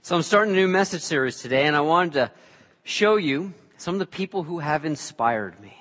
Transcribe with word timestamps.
So 0.00 0.16
I'm 0.16 0.22
starting 0.22 0.54
a 0.54 0.56
new 0.56 0.68
message 0.68 1.02
series 1.02 1.40
today, 1.40 1.64
and 1.66 1.74
I 1.74 1.80
wanted 1.80 2.12
to 2.14 2.30
show 2.84 3.16
you 3.16 3.52
some 3.76 3.96
of 3.96 3.98
the 3.98 4.06
people 4.06 4.44
who 4.44 4.60
have 4.60 4.84
inspired 4.84 5.60
me. 5.60 5.76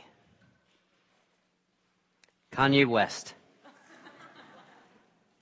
Kanye 2.52 2.88
West. 2.88 3.36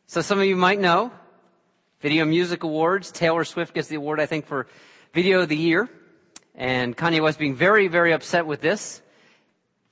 So 0.07 0.21
some 0.21 0.39
of 0.39 0.45
you 0.45 0.57
might 0.57 0.79
know, 0.79 1.11
Video 2.01 2.25
Music 2.25 2.63
Awards, 2.63 3.11
Taylor 3.11 3.45
Swift 3.45 3.73
gets 3.73 3.87
the 3.87 3.95
award, 3.95 4.19
I 4.19 4.25
think, 4.25 4.45
for 4.45 4.67
Video 5.13 5.41
of 5.41 5.49
the 5.49 5.57
Year. 5.57 5.89
And 6.53 6.95
Kanye 6.95 7.21
West 7.21 7.39
being 7.39 7.55
very, 7.55 7.87
very 7.87 8.11
upset 8.11 8.45
with 8.45 8.61
this, 8.61 9.01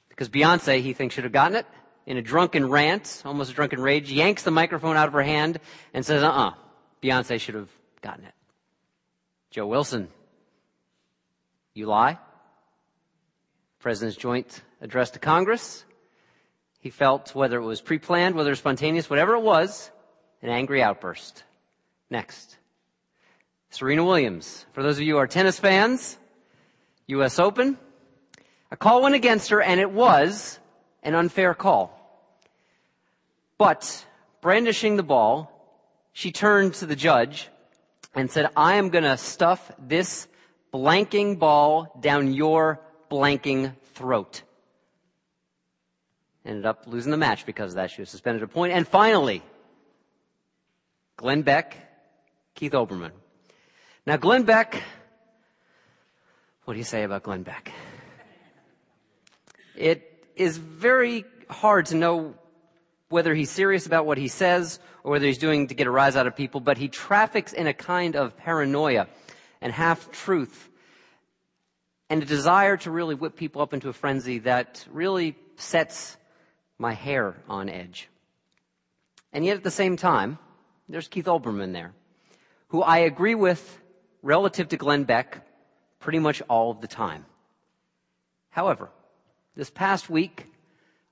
because 0.10 0.30
Beyonce, 0.30 0.82
he 0.82 0.94
thinks, 0.94 1.16
should 1.16 1.24
have 1.24 1.34
gotten 1.34 1.56
it. 1.56 1.66
In 2.06 2.18
a 2.18 2.22
drunken 2.22 2.70
rant, 2.70 3.24
almost 3.26 3.50
a 3.50 3.54
drunken 3.54 3.82
rage, 3.82 4.12
yanks 4.12 4.44
the 4.44 4.52
microphone 4.52 4.98
out 4.98 5.08
of 5.08 5.14
her 5.14 5.24
hand 5.24 5.60
and 5.94 6.06
says, 6.06 6.22
uh-uh, 6.22 6.52
Beyonce 7.02 7.40
should 7.40 7.56
have 7.56 7.70
gotten 8.02 8.26
it. 8.26 8.34
Joe 9.54 9.68
Wilson, 9.68 10.08
you 11.76 11.86
lie. 11.86 12.18
President's 13.78 14.18
joint 14.18 14.64
address 14.82 15.12
to 15.12 15.20
Congress. 15.20 15.86
He 16.80 16.90
felt 16.90 17.36
whether 17.36 17.60
it 17.60 17.64
was 17.64 17.80
pre-planned, 17.80 18.34
whether 18.34 18.56
spontaneous, 18.56 19.12
whatever 19.12 19.36
it 19.36 19.44
was, 19.44 19.92
an 20.42 20.50
angry 20.50 20.82
outburst. 20.82 21.44
Next. 22.10 22.58
Serena 23.70 24.04
Williams. 24.04 24.66
For 24.74 24.82
those 24.82 24.98
of 24.98 25.04
you 25.04 25.14
who 25.14 25.20
are 25.20 25.28
tennis 25.28 25.60
fans, 25.60 26.18
U.S. 27.06 27.38
Open. 27.38 27.78
A 28.72 28.76
call 28.76 29.04
went 29.04 29.14
against 29.14 29.52
her 29.52 29.62
and 29.62 29.80
it 29.80 29.92
was 29.92 30.58
an 31.04 31.14
unfair 31.14 31.54
call. 31.54 31.96
But 33.60 34.04
brandishing 34.42 34.96
the 34.96 35.04
ball, 35.04 35.52
she 36.12 36.32
turned 36.32 36.74
to 36.76 36.88
the 36.88 36.96
judge 36.96 37.52
and 38.16 38.30
said, 38.30 38.50
I 38.56 38.76
am 38.76 38.90
going 38.90 39.04
to 39.04 39.18
stuff 39.18 39.72
this 39.80 40.28
blanking 40.74 41.40
ball 41.40 41.98
down 42.00 42.34
your 42.34 42.80
blanking 43.10 43.76
throat. 43.94 44.42
Ended 46.46 46.66
up 46.66 46.84
losing 46.88 47.12
the 47.12 47.18
match 47.18 47.46
because 47.46 47.72
of 47.72 47.76
that. 47.76 47.92
She 47.92 48.02
was 48.02 48.10
suspended 48.10 48.44
a 48.44 48.48
point. 48.48 48.74
And 48.74 48.88
finally, 48.88 49.42
Glenn 51.16 51.42
Beck, 51.44 51.78
Keith 52.56 52.74
Olbermann. 52.74 53.12
Now, 54.06 54.18
Glenn 54.18 54.44
Beck, 54.44 54.82
what 56.66 56.74
do 56.74 56.78
you 56.78 56.84
say 56.84 57.04
about 57.04 57.24
Glenn 57.24 57.44
Beck? 57.44 57.72
It 59.76 60.28
is 60.36 60.58
very 60.58 61.26
hard 61.50 61.88
to 61.88 61.96
know 61.96 62.36
whether 63.14 63.36
he's 63.36 63.52
serious 63.52 63.86
about 63.86 64.08
what 64.08 64.18
he 64.18 64.28
says 64.28 64.80
or 65.04 65.12
whether 65.12 65.28
he's 65.28 65.38
doing 65.38 65.68
to 65.68 65.76
get 65.76 65.86
a 65.86 65.92
rise 65.92 66.16
out 66.16 66.26
of 66.26 66.36
people, 66.36 66.60
but 66.60 66.80
he 66.80 66.88
traffics 66.88 67.54
in 67.54 67.68
a 67.68 67.74
kind 67.74 68.16
of 68.16 68.36
paranoia 68.36 69.08
and 69.62 69.72
half 69.72 70.12
truth 70.12 70.70
and 72.10 72.24
a 72.24 72.26
desire 72.26 72.76
to 72.76 72.90
really 72.90 73.14
whip 73.14 73.36
people 73.36 73.62
up 73.62 73.72
into 73.72 73.88
a 73.88 73.94
frenzy 73.94 74.40
that 74.40 74.84
really 74.92 75.36
sets 75.58 76.18
my 76.80 76.94
hair 76.94 77.36
on 77.48 77.70
edge. 77.70 78.10
And 79.32 79.46
yet 79.46 79.58
at 79.58 79.64
the 79.64 79.72
same 79.72 79.96
time, 79.96 80.40
there's 80.90 81.08
Keith 81.08 81.26
Olbermann 81.26 81.72
there, 81.72 81.94
who 82.70 82.82
I 82.82 82.98
agree 83.00 83.36
with 83.36 83.80
relative 84.24 84.70
to 84.70 84.78
Glenn 84.78 85.04
Beck 85.04 85.48
pretty 86.00 86.20
much 86.20 86.42
all 86.50 86.72
of 86.72 86.82
the 86.82 86.88
time. 86.88 87.26
However, 88.50 88.90
this 89.56 89.70
past 89.70 90.10
week, 90.10 90.48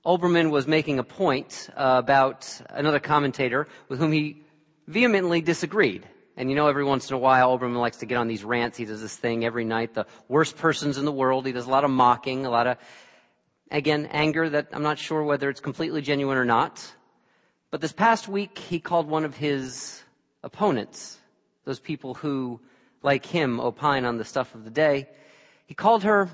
Olbermann 0.04 0.50
was 0.50 0.66
making 0.66 0.98
a 0.98 1.04
point 1.04 1.70
uh, 1.76 1.94
about 2.02 2.60
another 2.70 2.98
commentator 2.98 3.68
with 3.88 4.00
whom 4.00 4.10
he 4.10 4.42
vehemently 4.88 5.40
disagreed. 5.40 6.08
And 6.36 6.50
you 6.50 6.56
know, 6.56 6.66
every 6.66 6.82
once 6.82 7.08
in 7.08 7.14
a 7.14 7.18
while, 7.18 7.56
Olbermann 7.56 7.80
likes 7.80 7.98
to 7.98 8.06
get 8.06 8.16
on 8.16 8.26
these 8.26 8.42
rants. 8.42 8.76
He 8.76 8.84
does 8.84 9.00
this 9.00 9.16
thing 9.16 9.44
every 9.44 9.64
night, 9.64 9.94
the 9.94 10.06
worst 10.26 10.56
persons 10.56 10.98
in 10.98 11.04
the 11.04 11.12
world. 11.12 11.46
He 11.46 11.52
does 11.52 11.66
a 11.66 11.70
lot 11.70 11.84
of 11.84 11.90
mocking, 11.90 12.46
a 12.46 12.50
lot 12.50 12.66
of, 12.66 12.78
again, 13.70 14.06
anger 14.06 14.48
that 14.48 14.68
I'm 14.72 14.82
not 14.82 14.98
sure 14.98 15.22
whether 15.22 15.48
it's 15.48 15.60
completely 15.60 16.02
genuine 16.02 16.36
or 16.36 16.44
not. 16.44 16.84
But 17.70 17.80
this 17.80 17.92
past 17.92 18.26
week, 18.26 18.58
he 18.58 18.80
called 18.80 19.06
one 19.06 19.24
of 19.24 19.36
his 19.36 20.02
opponents, 20.42 21.18
those 21.64 21.78
people 21.78 22.14
who, 22.14 22.60
like 23.04 23.24
him, 23.24 23.60
opine 23.60 24.04
on 24.04 24.16
the 24.16 24.24
stuff 24.24 24.56
of 24.56 24.64
the 24.64 24.70
day, 24.70 25.08
he 25.66 25.74
called 25.74 26.02
her 26.02 26.28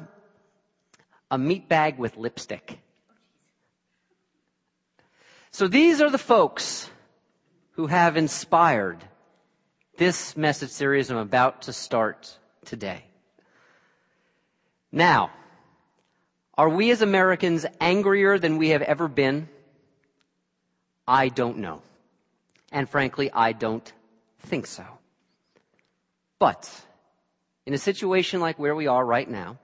a 1.30 1.36
meatbag 1.36 1.98
with 1.98 2.16
lipstick. 2.16 2.78
So 5.50 5.68
these 5.68 6.00
are 6.00 6.10
the 6.10 6.18
folks 6.18 6.90
who 7.72 7.86
have 7.86 8.16
inspired 8.16 8.98
this 9.96 10.36
message 10.36 10.70
series 10.70 11.10
I'm 11.10 11.16
about 11.16 11.62
to 11.62 11.72
start 11.72 12.38
today. 12.64 13.04
Now, 14.92 15.30
are 16.56 16.68
we 16.68 16.90
as 16.90 17.02
Americans 17.02 17.66
angrier 17.80 18.38
than 18.38 18.58
we 18.58 18.70
have 18.70 18.82
ever 18.82 19.08
been? 19.08 19.48
I 21.06 21.28
don't 21.28 21.58
know. 21.58 21.82
And 22.70 22.88
frankly, 22.88 23.30
I 23.32 23.52
don't 23.52 23.90
think 24.40 24.66
so. 24.66 24.84
But 26.38 26.70
in 27.64 27.74
a 27.74 27.78
situation 27.78 28.40
like 28.40 28.58
where 28.58 28.74
we 28.74 28.86
are 28.86 29.04
right 29.04 29.28
now, 29.28 29.58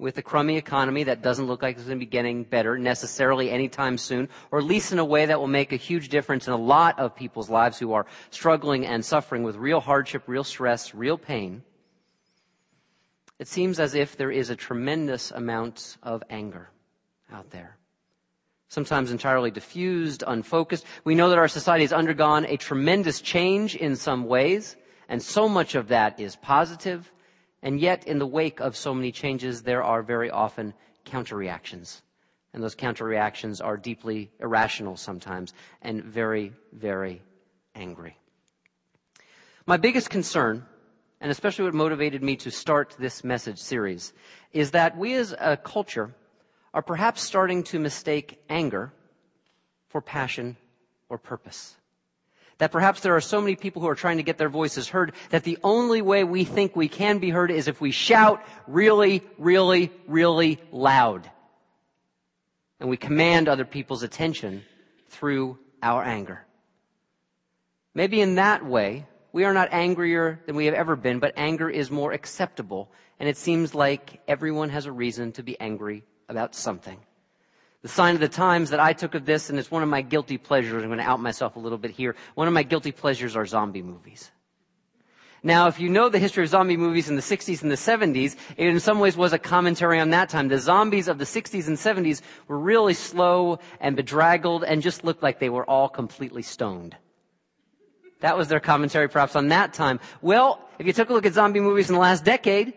with 0.00 0.16
a 0.16 0.22
crummy 0.22 0.56
economy 0.56 1.04
that 1.04 1.20
doesn't 1.20 1.46
look 1.46 1.62
like 1.62 1.76
it's 1.76 1.84
going 1.84 1.98
to 1.98 2.04
be 2.04 2.10
getting 2.10 2.42
better 2.42 2.78
necessarily 2.78 3.50
anytime 3.50 3.98
soon, 3.98 4.28
or 4.50 4.58
at 4.58 4.64
least 4.64 4.92
in 4.92 4.98
a 4.98 5.04
way 5.04 5.26
that 5.26 5.38
will 5.38 5.46
make 5.46 5.72
a 5.72 5.76
huge 5.76 6.08
difference 6.08 6.46
in 6.46 6.54
a 6.54 6.56
lot 6.56 6.98
of 6.98 7.14
people's 7.14 7.50
lives 7.50 7.78
who 7.78 7.92
are 7.92 8.06
struggling 8.30 8.86
and 8.86 9.04
suffering 9.04 9.42
with 9.42 9.56
real 9.56 9.80
hardship, 9.80 10.22
real 10.26 10.42
stress, 10.42 10.94
real 10.94 11.18
pain, 11.18 11.62
it 13.38 13.48
seems 13.48 13.78
as 13.78 13.94
if 13.94 14.16
there 14.16 14.30
is 14.30 14.50
a 14.50 14.56
tremendous 14.56 15.30
amount 15.30 15.96
of 16.02 16.22
anger 16.28 16.70
out 17.32 17.50
there. 17.50 17.76
Sometimes 18.68 19.10
entirely 19.10 19.50
diffused, 19.50 20.22
unfocused. 20.26 20.84
We 21.04 21.14
know 21.14 21.30
that 21.30 21.38
our 21.38 21.48
society 21.48 21.84
has 21.84 21.92
undergone 21.92 22.44
a 22.46 22.56
tremendous 22.56 23.20
change 23.20 23.76
in 23.76 23.96
some 23.96 24.26
ways, 24.26 24.76
and 25.08 25.22
so 25.22 25.48
much 25.48 25.74
of 25.74 25.88
that 25.88 26.20
is 26.20 26.36
positive 26.36 27.10
and 27.62 27.78
yet, 27.78 28.06
in 28.06 28.18
the 28.18 28.26
wake 28.26 28.60
of 28.60 28.76
so 28.76 28.94
many 28.94 29.12
changes, 29.12 29.62
there 29.62 29.82
are 29.82 30.02
very 30.02 30.30
often 30.30 30.72
counterreactions. 31.04 32.00
And 32.52 32.62
those 32.62 32.74
counterreactions 32.74 33.64
are 33.64 33.76
deeply 33.76 34.30
irrational 34.40 34.96
sometimes 34.96 35.52
and 35.82 36.02
very, 36.02 36.52
very 36.72 37.22
angry. 37.74 38.16
My 39.66 39.76
biggest 39.76 40.10
concern, 40.10 40.66
and 41.20 41.30
especially 41.30 41.66
what 41.66 41.74
motivated 41.74 42.22
me 42.22 42.34
to 42.36 42.50
start 42.50 42.96
this 42.98 43.22
message 43.22 43.58
series, 43.58 44.12
is 44.52 44.72
that 44.72 44.96
we 44.96 45.14
as 45.14 45.34
a 45.38 45.56
culture 45.56 46.14
are 46.72 46.82
perhaps 46.82 47.20
starting 47.20 47.62
to 47.64 47.78
mistake 47.78 48.42
anger 48.48 48.92
for 49.88 50.00
passion 50.00 50.56
or 51.08 51.18
purpose. 51.18 51.76
That 52.60 52.72
perhaps 52.72 53.00
there 53.00 53.16
are 53.16 53.22
so 53.22 53.40
many 53.40 53.56
people 53.56 53.80
who 53.80 53.88
are 53.88 53.94
trying 53.94 54.18
to 54.18 54.22
get 54.22 54.36
their 54.36 54.50
voices 54.50 54.86
heard 54.86 55.14
that 55.30 55.44
the 55.44 55.56
only 55.64 56.02
way 56.02 56.24
we 56.24 56.44
think 56.44 56.76
we 56.76 56.88
can 56.88 57.18
be 57.18 57.30
heard 57.30 57.50
is 57.50 57.68
if 57.68 57.80
we 57.80 57.90
shout 57.90 58.44
really, 58.66 59.22
really, 59.38 59.90
really 60.06 60.60
loud. 60.70 61.28
And 62.78 62.90
we 62.90 62.98
command 62.98 63.48
other 63.48 63.64
people's 63.64 64.02
attention 64.02 64.62
through 65.08 65.58
our 65.82 66.02
anger. 66.02 66.44
Maybe 67.94 68.20
in 68.20 68.34
that 68.34 68.62
way, 68.62 69.06
we 69.32 69.44
are 69.44 69.54
not 69.54 69.72
angrier 69.72 70.38
than 70.44 70.54
we 70.54 70.66
have 70.66 70.74
ever 70.74 70.96
been, 70.96 71.18
but 71.18 71.32
anger 71.38 71.70
is 71.70 71.90
more 71.90 72.12
acceptable. 72.12 72.92
And 73.18 73.26
it 73.26 73.38
seems 73.38 73.74
like 73.74 74.20
everyone 74.28 74.68
has 74.68 74.84
a 74.84 74.92
reason 74.92 75.32
to 75.32 75.42
be 75.42 75.58
angry 75.58 76.04
about 76.28 76.54
something. 76.54 76.98
The 77.82 77.88
sign 77.88 78.14
of 78.14 78.20
the 78.20 78.28
times 78.28 78.70
that 78.70 78.80
I 78.80 78.92
took 78.92 79.14
of 79.14 79.24
this, 79.24 79.48
and 79.48 79.58
it's 79.58 79.70
one 79.70 79.82
of 79.82 79.88
my 79.88 80.02
guilty 80.02 80.36
pleasures. 80.36 80.82
I'm 80.82 80.90
going 80.90 80.98
to 80.98 81.04
out 81.04 81.20
myself 81.20 81.56
a 81.56 81.58
little 81.58 81.78
bit 81.78 81.92
here. 81.92 82.14
One 82.34 82.46
of 82.46 82.52
my 82.52 82.62
guilty 82.62 82.92
pleasures 82.92 83.36
are 83.36 83.46
zombie 83.46 83.82
movies. 83.82 84.30
Now, 85.42 85.68
if 85.68 85.80
you 85.80 85.88
know 85.88 86.10
the 86.10 86.18
history 86.18 86.44
of 86.44 86.50
zombie 86.50 86.76
movies 86.76 87.08
in 87.08 87.16
the 87.16 87.22
60s 87.22 87.62
and 87.62 87.70
the 87.70 87.76
70s, 87.76 88.36
it 88.58 88.66
in 88.66 88.78
some 88.78 89.00
ways 89.00 89.16
was 89.16 89.32
a 89.32 89.38
commentary 89.38 89.98
on 89.98 90.10
that 90.10 90.28
time. 90.28 90.48
The 90.48 90.58
zombies 90.58 91.08
of 91.08 91.16
the 91.16 91.24
60s 91.24 91.66
and 91.66 91.78
70s 91.78 92.20
were 92.46 92.58
really 92.58 92.92
slow 92.92 93.58
and 93.80 93.96
bedraggled 93.96 94.64
and 94.64 94.82
just 94.82 95.02
looked 95.02 95.22
like 95.22 95.38
they 95.38 95.48
were 95.48 95.64
all 95.64 95.88
completely 95.88 96.42
stoned. 96.42 96.94
That 98.20 98.36
was 98.36 98.48
their 98.48 98.60
commentary 98.60 99.08
perhaps 99.08 99.34
on 99.34 99.48
that 99.48 99.72
time. 99.72 99.98
Well, 100.20 100.68
if 100.78 100.86
you 100.86 100.92
took 100.92 101.08
a 101.08 101.14
look 101.14 101.24
at 101.24 101.32
zombie 101.32 101.60
movies 101.60 101.88
in 101.88 101.94
the 101.94 102.00
last 102.00 102.22
decade, 102.22 102.74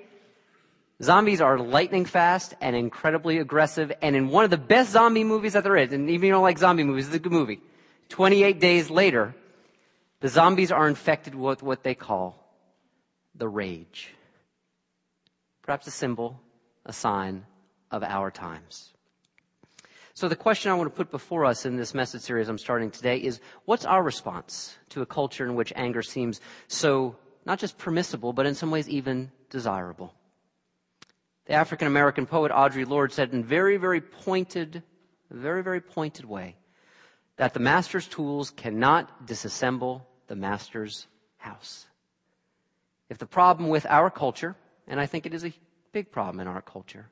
Zombies 1.04 1.42
are 1.42 1.58
lightning 1.60 2.06
fast 2.06 2.54
and 2.62 2.76
incredibly 2.76 3.38
aggressive, 3.38 3.92
and 4.02 4.16
in 4.16 4.30
one 4.30 4.46
of 4.46 4.50
the 4.52 4.58
best 4.58 4.92
zombie 4.92 5.26
movies 5.26 5.54
that 5.54 5.64
there 5.64 5.76
is, 5.76 5.92
and 5.92 6.10
even 6.10 6.16
if 6.16 6.24
you 6.24 6.32
don't 6.32 6.44
like 6.44 6.58
zombie 6.58 6.84
movies, 6.84 7.08
it's 7.08 7.16
a 7.16 7.20
good 7.20 7.32
movie. 7.32 7.60
28 8.08 8.60
days 8.60 8.90
later, 8.90 9.36
the 10.22 10.30
zombies 10.30 10.72
are 10.72 10.88
infected 10.88 11.36
with 11.36 11.62
what 11.62 11.84
they 11.84 11.94
call 11.94 12.40
the 13.36 13.48
rage. 13.50 14.14
Perhaps 15.62 15.88
a 15.88 15.92
symbol, 15.92 16.40
a 16.86 16.94
sign 16.94 17.46
of 17.92 18.04
our 18.04 18.32
times. 18.32 18.94
So 20.14 20.30
the 20.30 20.36
question 20.36 20.72
I 20.72 20.76
want 20.76 20.90
to 20.90 20.96
put 20.96 21.12
before 21.12 21.44
us 21.44 21.66
in 21.66 21.76
this 21.76 21.94
message 21.94 22.22
series 22.22 22.48
I'm 22.48 22.58
starting 22.58 22.92
today 22.92 23.18
is, 23.18 23.42
what's 23.66 23.84
our 23.84 24.04
response 24.04 24.78
to 24.90 25.02
a 25.02 25.06
culture 25.06 25.46
in 25.46 25.56
which 25.56 25.74
anger 25.76 26.02
seems 26.02 26.40
so 26.68 27.18
not 27.46 27.60
just 27.60 27.78
permissible, 27.78 28.32
but 28.32 28.46
in 28.46 28.56
some 28.56 28.72
ways 28.72 28.88
even 28.88 29.32
desirable. 29.50 30.14
The 31.46 31.54
African 31.54 31.88
American 31.88 32.26
poet 32.26 32.52
Audre 32.52 32.88
Lorde 32.88 33.12
said 33.12 33.34
in 33.34 33.44
very, 33.44 33.76
very 33.76 34.00
pointed, 34.00 34.82
very, 35.30 35.62
very 35.62 35.82
pointed 35.82 36.24
way 36.26 36.56
that 37.36 37.54
the 37.54 37.60
master's 37.60 38.08
tools 38.08 38.52
cannot 38.52 39.28
disassemble 39.28 40.04
the 40.28 40.36
master's 40.36 41.08
house. 41.38 41.86
If 43.10 43.18
the 43.18 43.26
problem 43.26 43.70
with 43.70 43.86
our 43.88 44.10
culture, 44.10 44.56
and 44.88 45.00
I 45.00 45.06
think 45.06 45.26
it 45.26 45.34
is 45.34 45.44
a 45.44 45.54
big 45.92 46.12
problem 46.12 46.40
in 46.40 46.48
our 46.48 46.62
culture, 46.62 47.10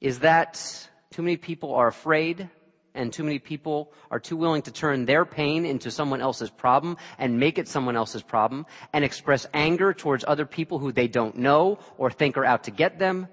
is 0.00 0.20
that 0.20 0.88
too 1.10 1.22
many 1.22 1.36
people 1.36 1.74
are 1.74 1.88
afraid 1.88 2.48
and 2.94 3.12
too 3.12 3.22
many 3.22 3.38
people 3.38 3.92
are 4.10 4.18
too 4.18 4.36
willing 4.36 4.62
to 4.62 4.72
turn 4.72 5.04
their 5.04 5.26
pain 5.26 5.66
into 5.66 5.90
someone 5.90 6.22
else's 6.22 6.50
problem 6.50 6.96
and 7.18 7.38
make 7.38 7.58
it 7.58 7.68
someone 7.68 7.96
else's 7.96 8.22
problem 8.22 8.64
and 8.94 9.04
express 9.04 9.46
anger 9.52 9.92
towards 9.92 10.24
other 10.26 10.46
people 10.46 10.78
who 10.78 10.90
they 10.90 11.06
don't 11.06 11.36
know 11.36 11.78
or 11.98 12.10
think 12.10 12.38
are 12.38 12.46
out 12.46 12.64
to 12.64 12.70
get 12.70 12.98
them, 12.98 13.28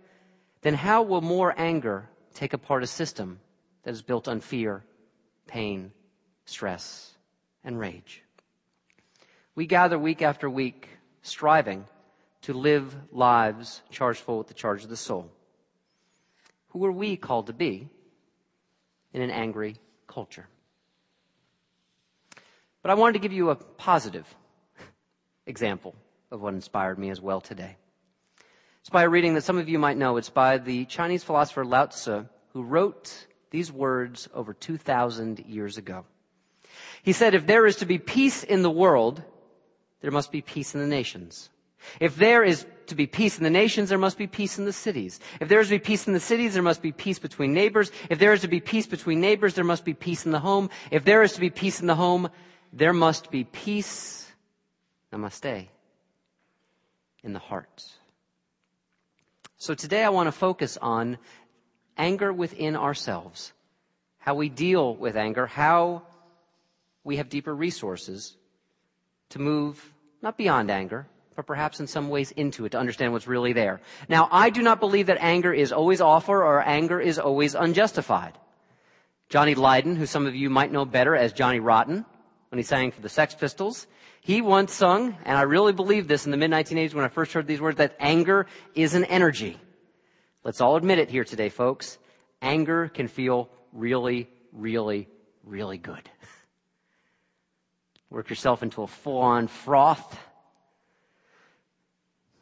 then 0.66 0.74
how 0.74 1.04
will 1.04 1.22
more 1.22 1.54
anger 1.58 2.10
take 2.34 2.54
apart 2.54 2.82
a 2.82 2.88
system 2.88 3.40
that 3.84 3.92
is 3.94 4.02
built 4.02 4.28
on 4.28 4.40
fear, 4.40 4.84
pain, 5.46 5.92
stress, 6.46 7.12
and 7.64 7.78
rage? 7.78 8.24
We 9.54 9.68
gather 9.68 10.00
week 10.00 10.24
after 10.24 10.50
week 10.50 10.90
striving 11.22 11.86
to 12.42 12.54
live 12.54 12.96
lives 13.12 13.84
charged 13.92 14.22
full 14.22 14.40
with 14.40 14.48
the 14.48 14.56
charge 14.56 14.84
of 14.84 14.90
the 14.90 14.98
soul. 14.98 15.30
Who 16.70 16.84
are 16.84 16.92
we 16.92 17.16
called 17.16 17.46
to 17.46 17.54
be 17.54 17.88
in 19.14 19.22
an 19.22 19.30
angry 19.30 19.76
culture? 20.08 20.48
But 22.82 22.90
I 22.90 22.96
wanted 22.96 23.14
to 23.14 23.20
give 23.20 23.34
you 23.34 23.52
a 23.52 23.56
positive 23.56 24.26
example 25.46 25.94
of 26.32 26.42
what 26.42 26.56
inspired 26.56 26.98
me 26.98 27.12
as 27.12 27.22
well 27.22 27.40
today. 27.40 27.78
It's 28.86 28.92
by 28.92 29.02
a 29.02 29.10
reading 29.10 29.34
that 29.34 29.44
some 29.44 29.58
of 29.58 29.68
you 29.68 29.80
might 29.80 29.98
know. 29.98 30.18
It's 30.18 30.30
by 30.30 30.60
the 30.60 30.86
Chinese 30.86 31.24
philosopher 31.24 31.66
Lao 31.66 31.88
Tzu, 31.88 32.28
who 32.54 32.62
wrote 32.62 33.26
these 33.50 33.72
words 33.72 34.30
over 34.32 34.54
2,000 34.54 35.40
years 35.40 35.80
ago. 35.80 36.06
He 37.02 37.12
said, 37.12 37.34
if 37.34 37.48
there 37.48 37.66
is 37.66 37.78
to 37.78 37.88
be 37.88 37.98
peace 37.98 38.44
in 38.44 38.62
the 38.62 38.70
world, 38.70 39.24
there 40.02 40.12
must 40.12 40.32
be 40.32 40.44
peace 40.44 40.76
in 40.76 40.82
the 40.82 40.88
nations. 40.88 41.50
If 42.00 42.16
there 42.16 42.44
is 42.44 42.68
to 42.86 42.94
be 42.94 43.08
peace 43.08 43.40
in 43.40 43.44
the 43.44 43.50
nations, 43.50 43.90
there 43.90 43.98
must 43.98 44.20
be 44.20 44.28
peace 44.28 44.60
in 44.60 44.66
the 44.66 44.72
cities. 44.72 45.20
If 45.42 45.50
there 45.50 45.62
is 45.62 45.70
to 45.70 45.80
be 45.80 45.80
peace 45.80 46.06
in 46.06 46.14
the 46.14 46.20
cities, 46.20 46.54
there 46.54 46.62
must 46.62 46.84
be 46.84 46.92
peace 46.92 47.18
between 47.18 47.56
neighbors. 47.56 47.92
If 48.12 48.20
there 48.20 48.34
is 48.34 48.42
to 48.42 48.48
be 48.48 48.60
peace 48.60 48.86
between 48.86 49.20
neighbors, 49.20 49.56
there 49.56 49.64
must 49.64 49.84
be 49.84 49.96
peace 49.96 50.28
in 50.28 50.32
the 50.32 50.42
home. 50.42 50.70
If 50.92 51.06
there 51.06 51.24
is 51.24 51.34
to 51.34 51.40
be 51.40 51.50
peace 51.50 51.82
in 51.82 51.88
the 51.88 51.96
home, 51.96 52.30
there 52.72 52.94
must 52.94 53.32
be 53.32 53.46
peace, 53.46 54.32
namaste, 55.12 55.70
in 57.24 57.34
the 57.34 57.40
heart. 57.40 57.84
So 59.66 59.74
today 59.74 60.04
I 60.04 60.10
want 60.10 60.28
to 60.28 60.32
focus 60.32 60.78
on 60.80 61.18
anger 61.98 62.32
within 62.32 62.76
ourselves, 62.76 63.52
how 64.20 64.36
we 64.36 64.48
deal 64.48 64.96
with 64.96 65.18
anger, 65.18 65.48
how 65.48 66.04
we 67.04 67.18
have 67.18 67.30
deeper 67.30 67.52
resources 67.52 68.38
to 69.30 69.40
move 69.40 69.84
not 70.22 70.38
beyond 70.38 70.70
anger, 70.70 71.08
but 71.36 71.48
perhaps 71.48 71.80
in 71.80 71.88
some 71.88 72.10
ways 72.10 72.30
into 72.30 72.66
it 72.66 72.74
to 72.74 72.78
understand 72.78 73.12
what's 73.12 73.26
really 73.26 73.54
there. 73.54 73.82
Now, 74.08 74.30
I 74.32 74.52
do 74.52 74.62
not 74.62 74.80
believe 74.80 75.08
that 75.08 75.18
anger 75.20 75.52
is 75.52 75.72
always 75.72 76.00
awful 76.00 76.36
or 76.36 76.62
anger 76.62 77.02
is 77.02 77.18
always 77.18 77.56
unjustified. 77.56 78.38
Johnny 79.30 79.56
Lydon, 79.56 79.96
who 79.96 80.06
some 80.06 80.28
of 80.28 80.36
you 80.36 80.52
might 80.52 80.72
know 80.72 80.86
better 80.86 81.16
as 81.16 81.34
Johnny 81.34 81.60
Rotten, 81.60 82.06
when 82.50 82.60
he 82.60 82.64
sang 82.64 82.92
for 82.92 83.02
the 83.02 83.10
Sex 83.10 83.34
Pistols, 83.34 83.88
he 84.26 84.42
once 84.42 84.74
sung, 84.74 85.16
and 85.24 85.38
I 85.38 85.44
really 85.44 85.72
believe 85.72 86.08
this 86.08 86.26
in 86.26 86.32
the 86.32 86.38
mid 86.38 86.50
1980s 86.50 86.96
when 86.96 87.06
I 87.06 87.10
first 87.10 87.32
heard 87.34 87.46
these 87.46 87.62
words, 87.62 87.78
that 87.78 87.96
anger 88.00 88.48
is 88.74 88.96
an 88.96 89.06
energy. 89.06 89.56
Let's 90.44 90.62
all 90.62 90.78
admit 90.78 90.98
it 90.98 91.12
here 91.12 91.24
today, 91.24 91.50
folks. 91.50 92.00
Anger 92.42 92.88
can 92.88 93.08
feel 93.08 93.52
really, 93.72 94.28
really, 94.52 95.08
really 95.44 95.78
good. 95.78 96.10
Work 98.10 98.32
yourself 98.32 98.64
into 98.64 98.82
a 98.82 98.88
full 98.88 99.20
on 99.20 99.48
froth, 99.48 100.18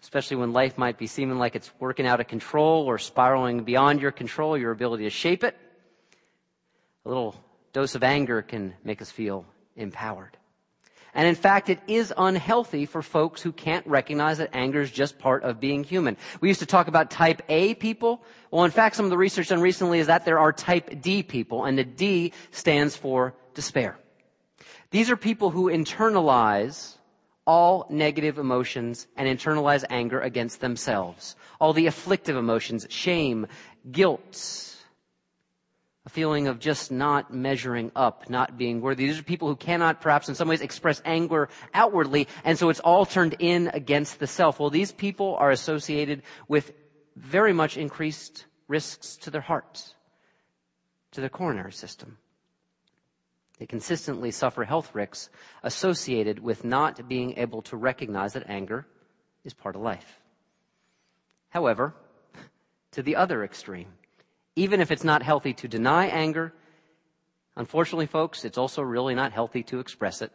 especially 0.02 0.38
when 0.38 0.54
life 0.54 0.78
might 0.78 0.98
be 0.98 1.08
seeming 1.08 1.38
like 1.38 1.58
it's 1.58 1.70
working 1.82 2.08
out 2.08 2.22
of 2.22 2.30
control 2.30 2.86
or 2.86 2.98
spiraling 2.98 3.66
beyond 3.66 4.02
your 4.02 4.12
control, 4.12 4.58
your 4.58 4.72
ability 4.72 5.04
to 5.04 5.10
shape 5.10 5.44
it. 5.44 5.58
A 7.04 7.10
little 7.10 7.36
dose 7.74 7.96
of 7.96 8.04
anger 8.04 8.42
can 8.42 8.74
make 8.86 9.02
us 9.02 9.12
feel 9.12 9.46
empowered. 9.76 10.38
And 11.16 11.28
in 11.28 11.36
fact, 11.36 11.70
it 11.70 11.80
is 11.88 12.12
unhealthy 12.18 12.86
for 12.86 13.02
folks 13.02 13.42
who 13.42 13.52
can't 13.52 13.86
recognize 13.86 14.40
that 14.40 14.50
anger 14.54 14.82
is 14.82 14.92
just 14.92 15.20
part 15.20 15.44
of 15.44 15.60
being 15.60 15.84
human. 15.84 16.18
We 16.42 16.48
used 16.48 16.60
to 16.62 16.66
talk 16.66 16.88
about 16.88 17.12
type 17.12 17.42
A 17.50 17.76
people. 17.76 18.24
Well, 18.50 18.66
in 18.66 18.72
fact, 18.72 18.96
some 18.96 19.06
of 19.06 19.12
the 19.12 19.18
research 19.18 19.50
done 19.50 19.62
recently 19.62 20.00
is 20.00 20.08
that 20.08 20.26
there 20.26 20.40
are 20.40 20.52
type 20.52 21.02
D 21.02 21.22
people, 21.22 21.66
and 21.66 21.78
the 21.78 21.84
D 21.84 22.34
stands 22.52 22.96
for 22.96 23.36
despair. 23.54 23.98
These 24.90 25.12
are 25.12 25.18
people 25.18 25.50
who 25.50 25.70
internalize 25.72 26.96
all 27.46 27.86
negative 27.90 28.38
emotions 28.38 29.08
and 29.18 29.28
internalize 29.28 29.84
anger 29.90 30.20
against 30.20 30.62
themselves. 30.62 31.36
All 31.60 31.74
the 31.74 31.88
afflictive 31.88 32.36
emotions, 32.36 32.88
shame, 32.90 33.48
guilt, 33.92 34.73
a 36.06 36.10
feeling 36.10 36.48
of 36.48 36.60
just 36.60 36.92
not 36.92 37.34
measuring 37.34 37.92
up, 37.96 38.30
not 38.30 38.58
being 38.58 38.82
worthy. 38.82 39.08
These 39.08 39.20
are 39.20 39.24
people 39.24 39.48
who 39.48 39.56
cannot 39.56 40.02
perhaps 40.02 40.28
in 40.28 40.36
some 40.36 40.50
ways 40.50 40.62
express 40.62 41.02
anger 41.06 41.50
outwardly, 41.74 42.28
and 42.44 42.58
so 42.58 42.70
it's 42.70 42.82
all 42.82 43.06
turned 43.06 43.36
in 43.40 43.70
against 43.74 44.20
the 44.20 44.28
self. 44.28 44.60
Well, 44.60 44.70
these 44.70 44.92
people 44.92 45.36
are 45.40 45.50
associated 45.50 46.24
with 46.48 46.74
very 47.16 47.54
much 47.54 47.78
increased 47.78 48.46
risks 48.68 49.16
to 49.18 49.32
their 49.32 49.42
hearts, 49.42 49.94
to 51.12 51.22
their 51.22 51.30
coronary 51.30 51.72
system. 51.72 52.18
They 53.60 53.66
consistently 53.66 54.32
suffer 54.32 54.66
health 54.66 54.94
risks 54.94 55.30
associated 55.62 56.40
with 56.40 56.66
not 56.66 57.08
being 57.08 57.38
able 57.38 57.62
to 57.64 57.78
recognize 57.78 58.34
that 58.34 58.50
anger 58.50 58.86
is 59.46 59.54
part 59.54 59.76
of 59.76 59.82
life. 59.82 60.20
However, 61.50 61.94
to 62.92 63.04
the 63.04 63.16
other 63.16 63.44
extreme, 63.44 63.94
even 64.56 64.82
if 64.82 64.92
it's 64.92 65.04
not 65.04 65.24
healthy 65.24 65.54
to 65.54 65.68
deny 65.68 66.08
anger, 66.08 66.54
unfortunately, 67.56 68.06
folks, 68.06 68.46
it's 68.46 68.58
also 68.58 68.82
really 68.82 69.16
not 69.16 69.32
healthy 69.32 69.64
to 69.64 69.80
express 69.80 70.22
it 70.22 70.32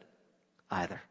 either. 0.71 1.03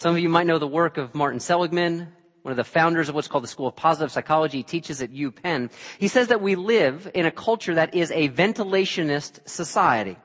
Some 0.00 0.14
of 0.14 0.20
you 0.20 0.28
might 0.28 0.46
know 0.46 0.58
the 0.58 0.66
work 0.66 0.98
of 0.98 1.14
Martin 1.14 1.40
Seligman, 1.40 2.08
one 2.42 2.52
of 2.52 2.56
the 2.56 2.64
founders 2.64 3.08
of 3.08 3.14
what's 3.14 3.28
called 3.28 3.44
the 3.44 3.48
School 3.48 3.66
of 3.66 3.74
Positive 3.74 4.12
Psychology, 4.12 4.58
he 4.58 4.62
teaches 4.62 5.02
at 5.02 5.10
UPenn. 5.10 5.70
He 5.98 6.06
says 6.06 6.28
that 6.28 6.40
we 6.40 6.54
live 6.54 7.10
in 7.12 7.26
a 7.26 7.30
culture 7.30 7.74
that 7.74 7.94
is 7.94 8.10
a 8.12 8.28
ventilationist 8.28 9.48
society. 9.48 10.16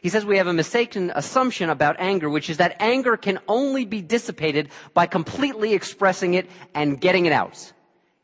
He 0.00 0.08
says 0.08 0.24
we 0.24 0.38
have 0.38 0.46
a 0.46 0.52
mistaken 0.52 1.12
assumption 1.14 1.68
about 1.70 1.96
anger, 1.98 2.30
which 2.30 2.48
is 2.48 2.56
that 2.58 2.76
anger 2.80 3.16
can 3.16 3.38
only 3.48 3.84
be 3.84 4.00
dissipated 4.00 4.70
by 4.94 5.06
completely 5.06 5.74
expressing 5.74 6.34
it 6.34 6.48
and 6.74 7.00
getting 7.00 7.26
it 7.26 7.32
out. 7.32 7.72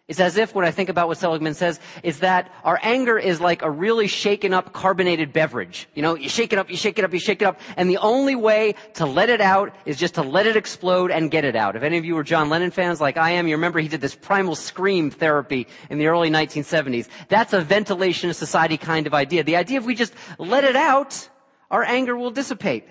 It's 0.07 0.21
as 0.21 0.37
if 0.37 0.55
what 0.55 0.67
I 0.67 0.71
think 0.71 0.91
about 0.91 1.09
what 1.09 1.17
Seligman 1.17 1.55
says 1.55 1.81
is 2.03 2.19
that 2.19 2.53
our 2.63 2.79
anger 2.83 3.19
is 3.19 3.41
like 3.41 3.63
a 3.63 3.71
really 3.71 4.07
shaken 4.07 4.53
up 4.53 4.75
carbonated 4.75 5.33
beverage. 5.33 5.89
You 5.95 6.03
know, 6.03 6.15
you 6.15 6.29
shake 6.29 6.53
it 6.53 6.59
up, 6.59 6.69
you 6.69 6.77
shake 6.77 6.99
it 6.99 7.07
up, 7.07 7.15
you 7.15 7.19
shake 7.19 7.41
it 7.41 7.47
up, 7.47 7.59
and 7.79 7.89
the 7.89 7.97
only 7.97 8.37
way 8.37 8.75
to 8.95 9.07
let 9.07 9.31
it 9.31 9.41
out 9.41 9.75
is 9.87 9.97
just 9.97 10.17
to 10.17 10.23
let 10.23 10.47
it 10.47 10.57
explode 10.57 11.11
and 11.11 11.31
get 11.31 11.47
it 11.47 11.57
out. 11.57 11.75
If 11.75 11.83
any 11.83 11.97
of 11.97 12.05
you 12.05 12.17
were 12.17 12.23
John 12.23 12.51
Lennon 12.51 12.71
fans 12.71 13.01
like 13.01 13.17
I 13.17 13.31
am, 13.31 13.49
you 13.49 13.55
remember 13.55 13.79
he 13.79 13.89
did 13.89 14.03
this 14.03 14.15
primal 14.15 14.55
scream 14.55 15.11
therapy 15.11 15.67
in 15.89 15.97
the 15.97 16.09
early 16.09 16.29
1970s. 16.29 17.09
That's 17.29 17.55
a 17.55 17.63
ventilation 17.63 18.29
of 18.29 18.37
society 18.37 18.77
kind 18.77 19.07
of 19.07 19.15
idea. 19.15 19.43
The 19.43 19.57
idea 19.57 19.79
if 19.79 19.87
we 19.87 19.95
just 19.95 20.13
let 20.39 20.65
it 20.65 20.77
out, 20.77 21.31
our 21.71 21.83
anger 21.83 22.15
will 22.15 22.31
dissipate. 22.31 22.85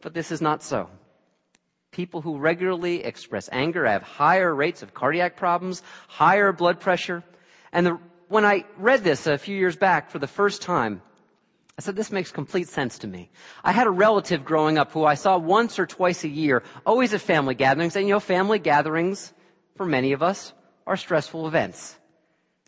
But 0.00 0.12
this 0.12 0.32
is 0.32 0.40
not 0.40 0.64
so. 0.64 0.90
People 1.90 2.20
who 2.20 2.38
regularly 2.38 3.04
express 3.04 3.48
anger 3.50 3.86
have 3.86 4.02
higher 4.02 4.54
rates 4.54 4.82
of 4.82 4.94
cardiac 4.94 5.36
problems, 5.36 5.82
higher 6.06 6.52
blood 6.52 6.80
pressure. 6.80 7.24
And 7.72 7.86
the, 7.86 7.98
when 8.28 8.44
I 8.44 8.64
read 8.76 9.04
this 9.04 9.26
a 9.26 9.38
few 9.38 9.56
years 9.56 9.76
back 9.76 10.10
for 10.10 10.18
the 10.18 10.26
first 10.26 10.62
time, 10.62 11.02
I 11.78 11.80
said, 11.80 11.94
this 11.94 12.10
makes 12.10 12.32
complete 12.32 12.68
sense 12.68 12.98
to 12.98 13.06
me. 13.06 13.30
I 13.62 13.70
had 13.70 13.86
a 13.86 13.90
relative 13.90 14.44
growing 14.44 14.78
up 14.78 14.90
who 14.90 15.04
I 15.04 15.14
saw 15.14 15.38
once 15.38 15.78
or 15.78 15.86
twice 15.86 16.24
a 16.24 16.28
year, 16.28 16.64
always 16.84 17.14
at 17.14 17.20
family 17.20 17.54
gatherings. 17.54 17.94
And 17.94 18.08
you 18.08 18.14
know, 18.14 18.20
family 18.20 18.58
gatherings, 18.58 19.32
for 19.76 19.86
many 19.86 20.12
of 20.12 20.22
us, 20.22 20.52
are 20.88 20.96
stressful 20.96 21.46
events. 21.46 21.96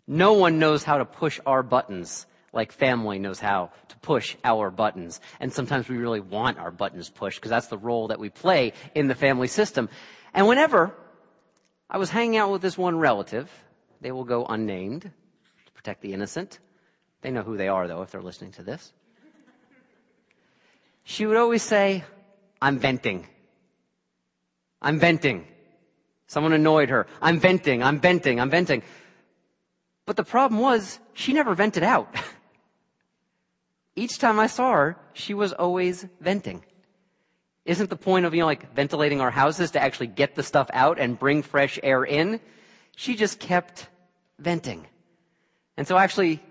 No 0.07 0.33
one 0.33 0.59
knows 0.59 0.83
how 0.83 0.97
to 0.97 1.05
push 1.05 1.39
our 1.45 1.61
buttons 1.61 2.25
like 2.53 2.71
family 2.71 3.19
knows 3.19 3.39
how 3.39 3.71
to 3.87 3.97
push 3.97 4.35
our 4.43 4.69
buttons. 4.69 5.21
And 5.39 5.53
sometimes 5.53 5.87
we 5.87 5.97
really 5.97 6.19
want 6.19 6.59
our 6.59 6.71
buttons 6.71 7.09
pushed 7.09 7.39
because 7.39 7.49
that's 7.49 7.67
the 7.67 7.77
role 7.77 8.09
that 8.09 8.19
we 8.19 8.29
play 8.29 8.73
in 8.93 9.07
the 9.07 9.15
family 9.15 9.47
system. 9.47 9.89
And 10.33 10.47
whenever 10.47 10.93
I 11.89 11.97
was 11.97 12.09
hanging 12.09 12.37
out 12.37 12.51
with 12.51 12.61
this 12.61 12.77
one 12.77 12.97
relative, 12.97 13.49
they 14.01 14.11
will 14.11 14.25
go 14.25 14.45
unnamed 14.45 15.03
to 15.03 15.71
protect 15.73 16.01
the 16.01 16.13
innocent. 16.13 16.59
They 17.21 17.31
know 17.31 17.43
who 17.43 17.57
they 17.57 17.67
are 17.67 17.87
though 17.87 18.01
if 18.01 18.11
they're 18.11 18.21
listening 18.21 18.51
to 18.53 18.63
this. 18.63 18.91
She 21.03 21.25
would 21.25 21.37
always 21.37 21.63
say, 21.63 22.03
I'm 22.61 22.77
venting. 22.77 23.27
I'm 24.81 24.99
venting. 24.99 25.47
Someone 26.27 26.53
annoyed 26.53 26.89
her. 26.89 27.07
I'm 27.21 27.39
venting, 27.39 27.83
I'm 27.83 27.99
venting, 27.99 28.39
I'm 28.39 28.49
venting. 28.49 28.83
But 30.05 30.15
the 30.15 30.23
problem 30.23 30.61
was, 30.61 30.99
she 31.13 31.33
never 31.33 31.53
vented 31.53 31.83
out. 31.83 32.15
Each 33.95 34.17
time 34.17 34.39
I 34.39 34.47
saw 34.47 34.71
her, 34.73 34.97
she 35.13 35.33
was 35.33 35.53
always 35.53 36.05
venting. 36.19 36.63
Isn't 37.65 37.89
the 37.89 37.95
point 37.95 38.25
of, 38.25 38.33
you 38.33 38.39
know, 38.39 38.45
like 38.45 38.73
ventilating 38.73 39.21
our 39.21 39.31
houses 39.31 39.71
to 39.71 39.81
actually 39.81 40.07
get 40.07 40.35
the 40.35 40.43
stuff 40.43 40.69
out 40.73 40.99
and 40.99 41.19
bring 41.19 41.43
fresh 41.43 41.79
air 41.83 42.03
in? 42.03 42.39
She 42.95 43.15
just 43.15 43.39
kept 43.39 43.87
venting. 44.39 44.87
And 45.77 45.87
so 45.87 45.97
actually, 45.97 46.41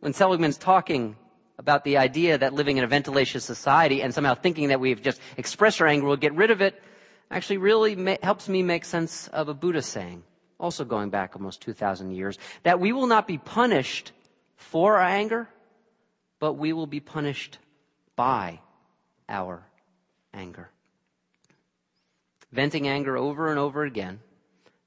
when 0.00 0.12
Seligman's 0.12 0.58
talking 0.58 1.16
about 1.58 1.84
the 1.84 1.98
idea 1.98 2.38
that 2.38 2.54
living 2.54 2.78
in 2.78 2.84
a 2.84 2.86
ventilation 2.86 3.40
society 3.40 4.02
and 4.02 4.14
somehow 4.14 4.34
thinking 4.34 4.68
that 4.68 4.80
we've 4.80 5.02
just 5.02 5.20
expressed 5.36 5.80
our 5.80 5.86
anger 5.86 6.06
will 6.06 6.16
get 6.16 6.34
rid 6.34 6.50
of 6.50 6.60
it, 6.60 6.80
actually 7.30 7.58
really 7.58 7.96
ma- 7.96 8.16
helps 8.22 8.48
me 8.48 8.62
make 8.62 8.84
sense 8.84 9.28
of 9.28 9.48
a 9.48 9.54
Buddha 9.54 9.82
saying, 9.82 10.22
also 10.58 10.84
going 10.84 11.10
back 11.10 11.36
almost 11.36 11.60
2,000 11.62 12.12
years, 12.12 12.38
that 12.62 12.80
we 12.80 12.92
will 12.92 13.06
not 13.06 13.26
be 13.26 13.38
punished 13.38 14.12
for 14.56 14.96
our 14.96 15.02
anger, 15.02 15.48
but 16.40 16.54
we 16.54 16.72
will 16.72 16.88
be 16.88 17.00
punished 17.00 17.58
by 18.16 18.58
our 19.28 19.64
anger. 20.34 20.70
Venting 22.50 22.88
anger 22.88 23.16
over 23.16 23.50
and 23.50 23.58
over 23.58 23.84
again 23.84 24.18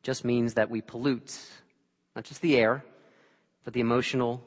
just 0.02 0.26
means 0.26 0.56
that 0.56 0.70
we 0.70 0.82
pollute 0.82 1.40
not 2.16 2.26
just 2.26 2.42
the 2.42 2.58
air, 2.58 2.84
but 3.64 3.74
the 3.74 3.80
emotional 3.80 4.44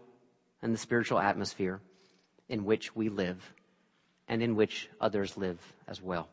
and 0.60 0.74
the 0.74 0.78
spiritual 0.78 1.18
atmosphere 1.18 1.80
in 2.48 2.64
which 2.64 2.94
we 2.94 3.08
live 3.08 3.54
and 4.28 4.42
in 4.42 4.54
which 4.54 4.90
others 5.00 5.36
live 5.36 5.58
as 5.88 6.02
well. 6.02 6.28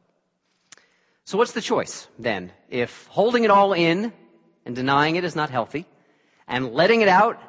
So 1.26 1.38
what's 1.38 1.54
the 1.54 1.62
choice 1.62 2.08
then? 2.20 2.52
If 2.70 3.08
holding 3.08 3.46
it 3.46 3.52
all 3.52 3.74
in 3.74 4.12
and 4.66 4.76
denying 4.76 5.16
it 5.16 5.24
is 5.24 5.36
not 5.36 5.50
healthy, 5.50 5.86
and 6.48 6.74
letting 6.74 7.02
it 7.02 7.08
out 7.08 7.42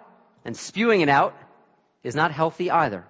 and 0.45 0.57
spewing 0.57 1.01
it 1.01 1.09
out 1.09 1.37
is 2.05 2.15
not 2.15 2.31
healthy 2.31 2.71
either. 2.71 3.05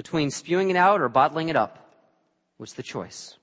Between 0.00 0.30
spewing 0.30 0.70
it 0.70 0.76
out 0.76 1.02
or 1.02 1.10
bottling 1.10 1.50
it 1.50 1.56
up, 1.56 1.92
was 2.56 2.72
the 2.72 2.82
choice? 2.82 3.36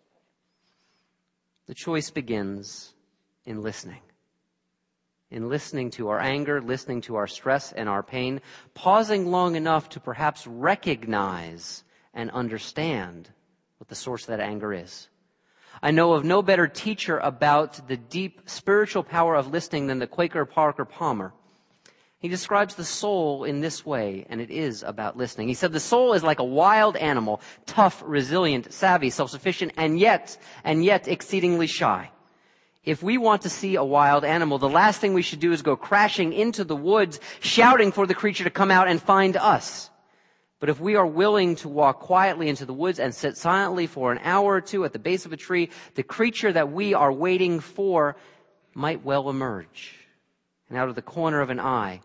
The 1.67 1.75
choice 1.75 2.09
begins 2.09 2.95
in 3.45 3.61
listening. 3.61 4.01
In 5.29 5.49
listening 5.49 5.91
to 5.91 6.09
our 6.09 6.19
anger, 6.19 6.59
listening 6.59 7.01
to 7.01 7.15
our 7.15 7.27
stress 7.27 7.73
and 7.73 7.87
our 7.87 8.01
pain, 8.01 8.41
pausing 8.73 9.29
long 9.29 9.55
enough 9.55 9.87
to 9.89 9.99
perhaps 9.99 10.47
recognize 10.47 11.83
and 12.11 12.31
understand 12.31 13.29
what 13.77 13.87
the 13.87 13.93
source 13.93 14.23
of 14.23 14.29
that 14.29 14.39
anger 14.39 14.73
is. 14.73 15.09
I 15.83 15.91
know 15.91 16.13
of 16.13 16.25
no 16.25 16.41
better 16.41 16.67
teacher 16.67 17.19
about 17.19 17.87
the 17.87 17.97
deep 17.97 18.49
spiritual 18.49 19.03
power 19.03 19.35
of 19.35 19.51
listening 19.51 19.85
than 19.85 19.99
the 19.99 20.07
Quaker 20.07 20.43
Parker 20.43 20.85
Palmer. 20.85 21.33
He 22.19 22.29
describes 22.29 22.73
the 22.73 22.83
soul 22.83 23.43
in 23.43 23.61
this 23.61 23.85
way, 23.85 24.25
and 24.27 24.41
it 24.41 24.49
is 24.49 24.81
about 24.81 25.17
listening. 25.17 25.47
He 25.47 25.53
said 25.53 25.71
the 25.71 25.79
soul 25.79 26.13
is 26.13 26.23
like 26.23 26.39
a 26.39 26.43
wild 26.43 26.97
animal, 26.97 27.41
tough, 27.67 28.01
resilient, 28.03 28.73
savvy, 28.73 29.11
self-sufficient, 29.11 29.73
and 29.77 29.99
yet, 29.99 30.35
and 30.63 30.83
yet 30.83 31.07
exceedingly 31.07 31.67
shy. 31.67 32.09
If 32.83 33.03
we 33.03 33.19
want 33.19 33.43
to 33.43 33.49
see 33.49 33.75
a 33.75 33.83
wild 33.83 34.23
animal, 34.23 34.57
the 34.57 34.69
last 34.69 34.99
thing 34.99 35.13
we 35.13 35.21
should 35.21 35.41
do 35.41 35.51
is 35.51 35.61
go 35.61 35.75
crashing 35.75 36.33
into 36.33 36.63
the 36.63 36.75
woods, 36.75 37.19
shouting 37.39 37.91
for 37.91 38.07
the 38.07 38.15
creature 38.15 38.45
to 38.45 38.49
come 38.49 38.71
out 38.71 38.87
and 38.87 38.99
find 38.99 39.37
us. 39.37 39.91
But 40.59 40.69
if 40.69 40.79
we 40.79 40.95
are 40.95 41.05
willing 41.05 41.55
to 41.57 41.69
walk 41.69 41.99
quietly 41.99 42.49
into 42.49 42.65
the 42.65 42.73
woods 42.73 42.99
and 42.99 43.13
sit 43.13 43.37
silently 43.37 43.85
for 43.85 44.11
an 44.11 44.19
hour 44.23 44.55
or 44.55 44.61
two 44.61 44.85
at 44.85 44.93
the 44.93 44.99
base 44.99 45.27
of 45.27 45.33
a 45.33 45.37
tree, 45.37 45.69
the 45.93 46.01
creature 46.01 46.51
that 46.51 46.71
we 46.71 46.95
are 46.95 47.13
waiting 47.13 47.59
for 47.59 48.15
might 48.73 49.05
well 49.05 49.29
emerge. 49.29 49.93
And 50.69 50.77
out 50.77 50.89
of 50.89 50.95
the 50.95 51.01
corner 51.01 51.41
of 51.41 51.49
an 51.49 51.59
eye, 51.59 52.01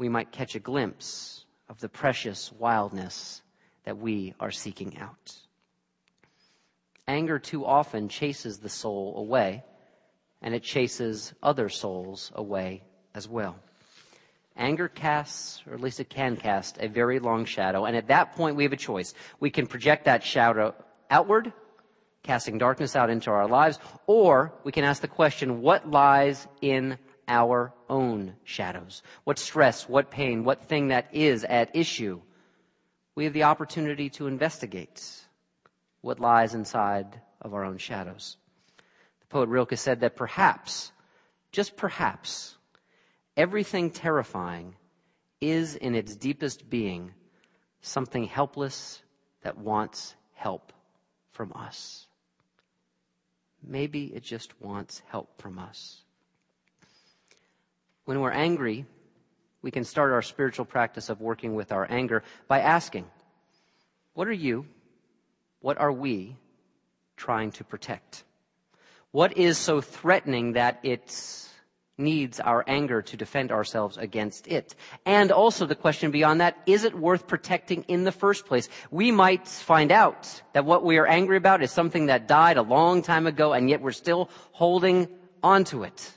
we 0.00 0.08
might 0.08 0.32
catch 0.32 0.54
a 0.54 0.58
glimpse 0.58 1.44
of 1.68 1.78
the 1.80 1.88
precious 1.88 2.50
wildness 2.58 3.42
that 3.84 3.98
we 3.98 4.32
are 4.40 4.50
seeking 4.50 4.96
out. 4.98 5.36
Anger 7.06 7.38
too 7.38 7.66
often 7.66 8.08
chases 8.08 8.56
the 8.56 8.68
soul 8.70 9.14
away, 9.18 9.62
and 10.40 10.54
it 10.54 10.62
chases 10.62 11.34
other 11.42 11.68
souls 11.68 12.32
away 12.34 12.82
as 13.14 13.28
well. 13.28 13.56
Anger 14.56 14.88
casts, 14.88 15.62
or 15.66 15.74
at 15.74 15.80
least 15.80 16.00
it 16.00 16.08
can 16.08 16.34
cast, 16.34 16.78
a 16.80 16.88
very 16.88 17.18
long 17.18 17.44
shadow. 17.44 17.84
And 17.84 17.94
at 17.94 18.08
that 18.08 18.32
point, 18.32 18.56
we 18.56 18.62
have 18.62 18.72
a 18.72 18.78
choice. 18.78 19.12
We 19.38 19.50
can 19.50 19.66
project 19.66 20.06
that 20.06 20.24
shadow 20.24 20.74
outward, 21.10 21.52
casting 22.22 22.56
darkness 22.56 22.96
out 22.96 23.10
into 23.10 23.30
our 23.30 23.46
lives, 23.46 23.78
or 24.06 24.54
we 24.64 24.72
can 24.72 24.84
ask 24.84 25.02
the 25.02 25.08
question, 25.08 25.60
what 25.60 25.90
lies 25.90 26.48
in 26.62 26.96
our 27.30 27.72
own 27.88 28.34
shadows? 28.44 29.02
What 29.24 29.38
stress, 29.38 29.88
what 29.88 30.10
pain, 30.10 30.44
what 30.44 30.64
thing 30.64 30.88
that 30.88 31.08
is 31.14 31.44
at 31.44 31.74
issue? 31.74 32.20
We 33.14 33.24
have 33.24 33.32
the 33.32 33.44
opportunity 33.44 34.10
to 34.10 34.26
investigate 34.26 35.02
what 36.02 36.20
lies 36.20 36.54
inside 36.54 37.20
of 37.40 37.54
our 37.54 37.64
own 37.64 37.78
shadows. 37.78 38.36
The 39.20 39.26
poet 39.28 39.48
Rilke 39.48 39.78
said 39.78 40.00
that 40.00 40.16
perhaps, 40.16 40.92
just 41.52 41.76
perhaps, 41.76 42.56
Everything 43.40 43.90
terrifying 43.90 44.74
is 45.40 45.74
in 45.76 45.94
its 45.94 46.14
deepest 46.14 46.68
being 46.68 47.14
something 47.80 48.24
helpless 48.24 49.02
that 49.42 49.56
wants 49.56 50.14
help 50.34 50.74
from 51.32 51.52
us. 51.54 52.06
Maybe 53.62 54.06
it 54.14 54.22
just 54.22 54.60
wants 54.60 55.00
help 55.06 55.40
from 55.40 55.58
us. 55.58 56.02
When 58.10 58.18
we're 58.18 58.32
angry, 58.32 58.86
we 59.62 59.70
can 59.70 59.84
start 59.84 60.10
our 60.10 60.20
spiritual 60.20 60.64
practice 60.64 61.10
of 61.10 61.20
working 61.20 61.54
with 61.54 61.70
our 61.70 61.86
anger 61.88 62.24
by 62.48 62.58
asking, 62.58 63.06
What 64.14 64.26
are 64.26 64.32
you? 64.32 64.66
What 65.60 65.78
are 65.78 65.92
we 65.92 66.34
trying 67.16 67.52
to 67.52 67.62
protect? 67.62 68.24
What 69.12 69.38
is 69.38 69.58
so 69.58 69.80
threatening 69.80 70.54
that 70.54 70.80
it 70.82 71.14
needs 71.98 72.40
our 72.40 72.64
anger 72.66 73.00
to 73.00 73.16
defend 73.16 73.52
ourselves 73.52 73.96
against 73.96 74.48
it. 74.48 74.74
And 75.06 75.30
also 75.30 75.66
the 75.66 75.76
question 75.76 76.10
beyond 76.10 76.40
that, 76.40 76.56
is 76.66 76.82
it 76.82 76.94
worth 76.96 77.28
protecting 77.28 77.84
in 77.86 78.02
the 78.02 78.10
first 78.10 78.44
place? 78.46 78.68
We 78.90 79.12
might 79.12 79.46
find 79.46 79.92
out 79.92 80.42
that 80.52 80.64
what 80.64 80.82
we 80.82 80.98
are 80.98 81.06
angry 81.06 81.36
about 81.36 81.62
is 81.62 81.70
something 81.70 82.06
that 82.06 82.26
died 82.26 82.56
a 82.56 82.62
long 82.62 83.02
time 83.02 83.28
ago 83.28 83.52
and 83.52 83.70
yet 83.70 83.82
we're 83.82 83.92
still 83.92 84.30
holding 84.50 85.06
onto 85.44 85.84
it. 85.84 86.12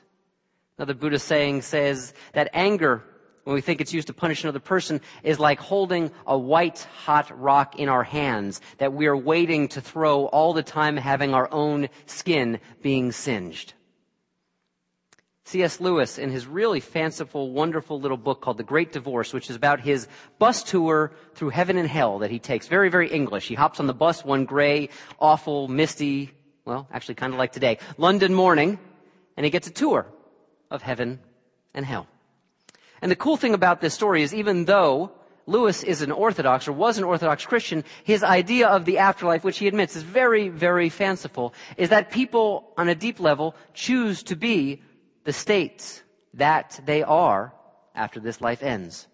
Another 0.83 0.99
Buddha 0.99 1.17
saying 1.17 1.61
says 1.61 2.13
that 2.33 2.49
anger, 2.51 3.01
when 3.45 3.53
we 3.53 3.61
think 3.61 3.79
it's 3.79 3.93
used 3.93 4.07
to 4.07 4.13
punish 4.13 4.43
another 4.43 4.59
person, 4.59 4.99
is 5.23 5.39
like 5.39 5.61
holding 5.61 6.11
a 6.27 6.37
white 6.37 6.85
hot 7.05 7.31
rock 7.39 7.79
in 7.79 7.87
our 7.87 8.03
hands 8.03 8.59
that 8.79 8.91
we 8.91 9.05
are 9.05 9.15
waiting 9.15 9.69
to 9.69 9.79
throw 9.79 10.25
all 10.25 10.51
the 10.51 10.61
time 10.61 10.97
having 10.97 11.33
our 11.33 11.47
own 11.53 11.87
skin 12.05 12.59
being 12.81 13.13
singed. 13.13 13.71
C.S. 15.45 15.79
Lewis, 15.79 16.17
in 16.17 16.31
his 16.31 16.47
really 16.47 16.81
fanciful, 16.81 17.51
wonderful 17.53 17.97
little 17.97 18.17
book 18.17 18.41
called 18.41 18.57
The 18.57 18.63
Great 18.63 18.91
Divorce, 18.91 19.31
which 19.31 19.49
is 19.49 19.55
about 19.55 19.79
his 19.79 20.09
bus 20.37 20.63
tour 20.63 21.13
through 21.33 21.51
heaven 21.51 21.77
and 21.77 21.87
hell 21.87 22.19
that 22.19 22.29
he 22.29 22.39
takes. 22.39 22.67
Very, 22.67 22.89
very 22.89 23.09
English. 23.09 23.47
He 23.47 23.55
hops 23.55 23.79
on 23.79 23.87
the 23.87 23.93
bus 23.93 24.25
one 24.25 24.43
gray, 24.43 24.89
awful, 25.17 25.69
misty, 25.69 26.31
well, 26.65 26.89
actually 26.91 27.15
kind 27.15 27.31
of 27.31 27.39
like 27.39 27.53
today, 27.53 27.77
London 27.97 28.33
morning, 28.33 28.79
and 29.37 29.45
he 29.45 29.49
gets 29.49 29.69
a 29.69 29.71
tour 29.71 30.07
of 30.73 30.81
heaven 30.81 31.19
and 31.73 31.85
hell. 31.85 32.07
And 33.01 33.09
the 33.09 33.15
cool 33.15 33.37
thing 33.37 33.53
about 33.53 33.79
this 33.79 33.93
story 33.93 34.23
is 34.23 34.33
even 34.33 34.65
though 34.65 35.11
Lewis 35.45 35.83
is 35.83 36.01
an 36.01 36.11
Orthodox 36.11 36.67
or 36.67 36.71
was 36.71 36.97
an 36.97 37.03
Orthodox 37.03 37.45
Christian, 37.45 37.83
his 38.03 38.23
idea 38.23 38.67
of 38.67 38.85
the 38.85 38.97
afterlife, 38.97 39.43
which 39.43 39.59
he 39.59 39.67
admits 39.67 39.95
is 39.95 40.03
very, 40.03 40.49
very 40.49 40.89
fanciful, 40.89 41.53
is 41.77 41.89
that 41.89 42.11
people 42.11 42.73
on 42.77 42.89
a 42.89 42.95
deep 42.95 43.19
level 43.19 43.55
choose 43.73 44.23
to 44.23 44.35
be 44.35 44.81
the 45.25 45.33
states 45.33 46.01
that 46.33 46.79
they 46.85 47.03
are 47.03 47.53
after 47.93 48.19
this 48.19 48.41
life 48.41 48.63
ends. 48.63 49.07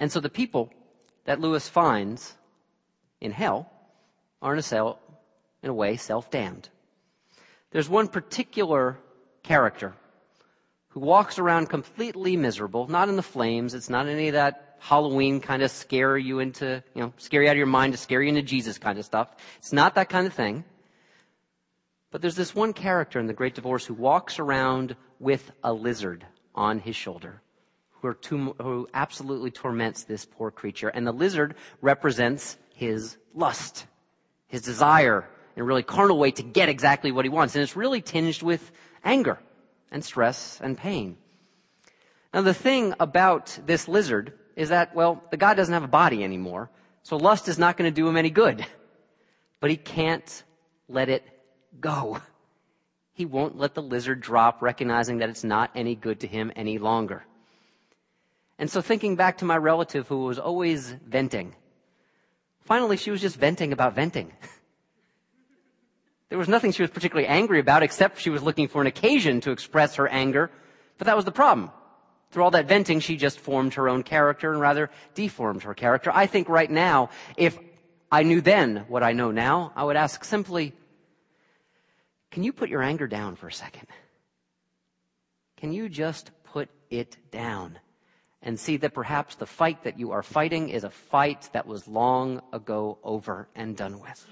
And 0.00 0.10
so 0.10 0.18
the 0.18 0.28
people 0.28 0.70
that 1.24 1.40
Lewis 1.40 1.68
finds 1.68 2.34
in 3.20 3.30
hell 3.30 3.70
are 4.40 4.54
in 4.54 4.58
a, 4.58 4.62
cell, 4.62 4.98
in 5.62 5.70
a 5.70 5.74
way 5.74 5.96
self-damned. 5.96 6.68
There's 7.70 7.88
one 7.88 8.08
particular 8.08 8.98
character 9.42 9.94
who 10.92 11.00
walks 11.00 11.38
around 11.38 11.70
completely 11.70 12.36
miserable, 12.36 12.86
not 12.86 13.08
in 13.08 13.16
the 13.16 13.22
flames. 13.22 13.72
It's 13.72 13.88
not 13.88 14.06
any 14.06 14.28
of 14.28 14.34
that 14.34 14.76
Halloween 14.78 15.40
kind 15.40 15.62
of 15.62 15.70
scare 15.70 16.18
you 16.18 16.38
into, 16.38 16.82
you 16.94 17.00
know, 17.00 17.12
scare 17.16 17.42
you 17.42 17.48
out 17.48 17.52
of 17.52 17.56
your 17.56 17.66
mind 17.66 17.94
to 17.94 17.98
scare 17.98 18.20
you 18.20 18.28
into 18.28 18.42
Jesus 18.42 18.76
kind 18.76 18.98
of 18.98 19.04
stuff. 19.04 19.34
It's 19.58 19.72
not 19.72 19.94
that 19.94 20.10
kind 20.10 20.26
of 20.26 20.34
thing. 20.34 20.64
But 22.10 22.20
there's 22.20 22.36
this 22.36 22.54
one 22.54 22.74
character 22.74 23.18
in 23.18 23.26
The 23.26 23.32
Great 23.32 23.54
Divorce 23.54 23.86
who 23.86 23.94
walks 23.94 24.38
around 24.38 24.94
with 25.18 25.50
a 25.64 25.72
lizard 25.72 26.26
on 26.54 26.78
his 26.78 26.94
shoulder, 26.94 27.40
who, 28.02 28.14
who 28.60 28.86
absolutely 28.92 29.50
torments 29.50 30.04
this 30.04 30.26
poor 30.26 30.50
creature. 30.50 30.88
And 30.88 31.06
the 31.06 31.12
lizard 31.12 31.54
represents 31.80 32.58
his 32.74 33.16
lust, 33.34 33.86
his 34.46 34.60
desire, 34.60 35.26
in 35.56 35.62
a 35.62 35.64
really 35.64 35.82
carnal 35.82 36.18
way 36.18 36.32
to 36.32 36.42
get 36.42 36.68
exactly 36.68 37.12
what 37.12 37.24
he 37.24 37.30
wants. 37.30 37.54
And 37.54 37.62
it's 37.62 37.76
really 37.76 38.02
tinged 38.02 38.42
with 38.42 38.70
anger 39.04 39.38
and 39.92 40.04
stress 40.04 40.58
and 40.60 40.76
pain. 40.76 41.16
Now 42.34 42.40
the 42.40 42.54
thing 42.54 42.94
about 42.98 43.58
this 43.66 43.86
lizard 43.86 44.32
is 44.56 44.70
that, 44.70 44.94
well, 44.94 45.22
the 45.30 45.36
guy 45.36 45.54
doesn't 45.54 45.72
have 45.72 45.84
a 45.84 45.88
body 45.88 46.24
anymore, 46.24 46.70
so 47.02 47.16
lust 47.16 47.46
is 47.46 47.58
not 47.58 47.76
going 47.76 47.90
to 47.90 47.94
do 47.94 48.08
him 48.08 48.16
any 48.16 48.30
good. 48.30 48.66
But 49.60 49.70
he 49.70 49.76
can't 49.76 50.42
let 50.88 51.08
it 51.08 51.24
go. 51.80 52.20
He 53.12 53.26
won't 53.26 53.56
let 53.56 53.74
the 53.74 53.82
lizard 53.82 54.20
drop, 54.20 54.62
recognizing 54.62 55.18
that 55.18 55.28
it's 55.28 55.44
not 55.44 55.70
any 55.74 55.94
good 55.94 56.20
to 56.20 56.26
him 56.26 56.50
any 56.56 56.78
longer. 56.78 57.24
And 58.58 58.70
so 58.70 58.80
thinking 58.80 59.16
back 59.16 59.38
to 59.38 59.44
my 59.44 59.56
relative 59.56 60.08
who 60.08 60.24
was 60.24 60.38
always 60.38 60.90
venting, 61.06 61.54
finally 62.60 62.96
she 62.96 63.10
was 63.10 63.20
just 63.20 63.36
venting 63.36 63.72
about 63.72 63.94
venting. 63.94 64.32
There 66.32 66.38
was 66.38 66.48
nothing 66.48 66.72
she 66.72 66.80
was 66.80 66.90
particularly 66.90 67.28
angry 67.28 67.60
about 67.60 67.82
except 67.82 68.18
she 68.18 68.30
was 68.30 68.42
looking 68.42 68.66
for 68.66 68.80
an 68.80 68.86
occasion 68.86 69.42
to 69.42 69.50
express 69.50 69.96
her 69.96 70.08
anger, 70.08 70.50
but 70.96 71.04
that 71.04 71.14
was 71.14 71.26
the 71.26 71.30
problem. 71.30 71.70
Through 72.30 72.44
all 72.44 72.50
that 72.52 72.66
venting, 72.66 73.00
she 73.00 73.16
just 73.16 73.38
formed 73.38 73.74
her 73.74 73.86
own 73.86 74.02
character 74.02 74.50
and 74.50 74.58
rather 74.58 74.88
deformed 75.14 75.64
her 75.64 75.74
character. 75.74 76.10
I 76.10 76.24
think 76.24 76.48
right 76.48 76.70
now, 76.70 77.10
if 77.36 77.58
I 78.10 78.22
knew 78.22 78.40
then 78.40 78.86
what 78.88 79.02
I 79.02 79.12
know 79.12 79.30
now, 79.30 79.74
I 79.76 79.84
would 79.84 79.96
ask 79.96 80.24
simply, 80.24 80.72
can 82.30 82.42
you 82.42 82.54
put 82.54 82.70
your 82.70 82.82
anger 82.82 83.06
down 83.06 83.36
for 83.36 83.48
a 83.48 83.52
second? 83.52 83.88
Can 85.58 85.70
you 85.70 85.90
just 85.90 86.30
put 86.44 86.70
it 86.88 87.18
down 87.30 87.78
and 88.40 88.58
see 88.58 88.78
that 88.78 88.94
perhaps 88.94 89.34
the 89.34 89.44
fight 89.44 89.84
that 89.84 89.98
you 89.98 90.12
are 90.12 90.22
fighting 90.22 90.70
is 90.70 90.84
a 90.84 90.90
fight 90.90 91.50
that 91.52 91.66
was 91.66 91.86
long 91.86 92.40
ago 92.54 92.96
over 93.04 93.50
and 93.54 93.76
done 93.76 94.00
with? 94.00 94.26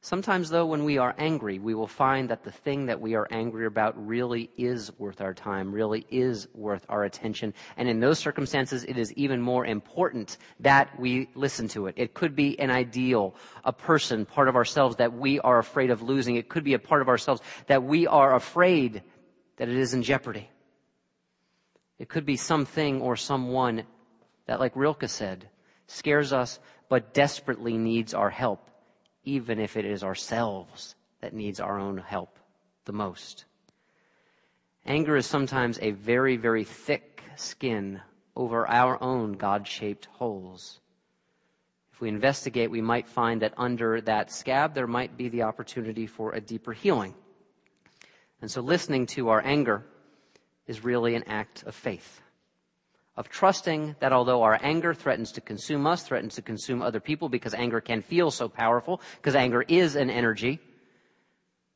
Sometimes, 0.00 0.48
though, 0.48 0.66
when 0.66 0.84
we 0.84 0.96
are 0.98 1.12
angry, 1.18 1.58
we 1.58 1.74
will 1.74 1.88
find 1.88 2.30
that 2.30 2.44
the 2.44 2.52
thing 2.52 2.86
that 2.86 3.00
we 3.00 3.16
are 3.16 3.26
angry 3.32 3.66
about 3.66 4.06
really 4.06 4.48
is 4.56 4.96
worth 4.96 5.20
our 5.20 5.34
time, 5.34 5.72
really 5.72 6.06
is 6.08 6.46
worth 6.54 6.86
our 6.88 7.02
attention. 7.02 7.52
And 7.76 7.88
in 7.88 7.98
those 7.98 8.20
circumstances, 8.20 8.84
it 8.84 8.96
is 8.96 9.12
even 9.14 9.42
more 9.42 9.66
important 9.66 10.38
that 10.60 10.88
we 11.00 11.28
listen 11.34 11.66
to 11.68 11.88
it. 11.88 11.94
It 11.96 12.14
could 12.14 12.36
be 12.36 12.58
an 12.60 12.70
ideal, 12.70 13.34
a 13.64 13.72
person, 13.72 14.24
part 14.24 14.46
of 14.46 14.54
ourselves 14.54 14.96
that 14.96 15.12
we 15.12 15.40
are 15.40 15.58
afraid 15.58 15.90
of 15.90 16.00
losing. 16.00 16.36
It 16.36 16.48
could 16.48 16.64
be 16.64 16.74
a 16.74 16.78
part 16.78 17.02
of 17.02 17.08
ourselves 17.08 17.42
that 17.66 17.82
we 17.82 18.06
are 18.06 18.36
afraid 18.36 19.02
that 19.56 19.68
it 19.68 19.76
is 19.76 19.94
in 19.94 20.04
jeopardy. 20.04 20.48
It 21.98 22.08
could 22.08 22.24
be 22.24 22.36
something 22.36 23.00
or 23.00 23.16
someone 23.16 23.82
that, 24.46 24.60
like 24.60 24.76
Rilke 24.76 25.08
said, 25.08 25.48
scares 25.88 26.32
us 26.32 26.60
but 26.88 27.12
desperately 27.12 27.76
needs 27.76 28.14
our 28.14 28.30
help 28.30 28.68
even 29.28 29.58
if 29.58 29.76
it 29.76 29.84
is 29.84 30.02
ourselves 30.02 30.94
that 31.20 31.34
needs 31.34 31.60
our 31.60 31.78
own 31.78 31.98
help 31.98 32.38
the 32.86 32.92
most. 32.92 33.44
Anger 34.86 35.16
is 35.16 35.26
sometimes 35.26 35.78
a 35.82 35.90
very, 35.90 36.38
very 36.38 36.64
thick 36.64 37.22
skin 37.36 38.00
over 38.34 38.66
our 38.66 39.00
own 39.02 39.34
God 39.34 39.68
shaped 39.68 40.06
holes. 40.06 40.80
If 41.92 42.00
we 42.00 42.08
investigate, 42.08 42.70
we 42.70 42.80
might 42.80 43.06
find 43.06 43.42
that 43.42 43.52
under 43.58 44.00
that 44.02 44.32
scab, 44.32 44.72
there 44.72 44.86
might 44.86 45.18
be 45.18 45.28
the 45.28 45.42
opportunity 45.42 46.06
for 46.06 46.32
a 46.32 46.40
deeper 46.40 46.72
healing. 46.72 47.14
And 48.40 48.50
so 48.50 48.62
listening 48.62 49.04
to 49.08 49.28
our 49.28 49.44
anger 49.44 49.84
is 50.66 50.84
really 50.84 51.16
an 51.16 51.24
act 51.24 51.64
of 51.64 51.74
faith 51.74 52.22
of 53.18 53.28
trusting 53.28 53.96
that 53.98 54.12
although 54.12 54.44
our 54.44 54.56
anger 54.62 54.94
threatens 54.94 55.32
to 55.32 55.40
consume 55.40 55.88
us, 55.88 56.04
threatens 56.04 56.36
to 56.36 56.42
consume 56.42 56.80
other 56.80 57.00
people 57.00 57.28
because 57.28 57.52
anger 57.52 57.80
can 57.80 58.00
feel 58.00 58.30
so 58.30 58.48
powerful, 58.48 59.00
because 59.16 59.34
anger 59.34 59.60
is 59.62 59.96
an 59.96 60.08
energy, 60.08 60.60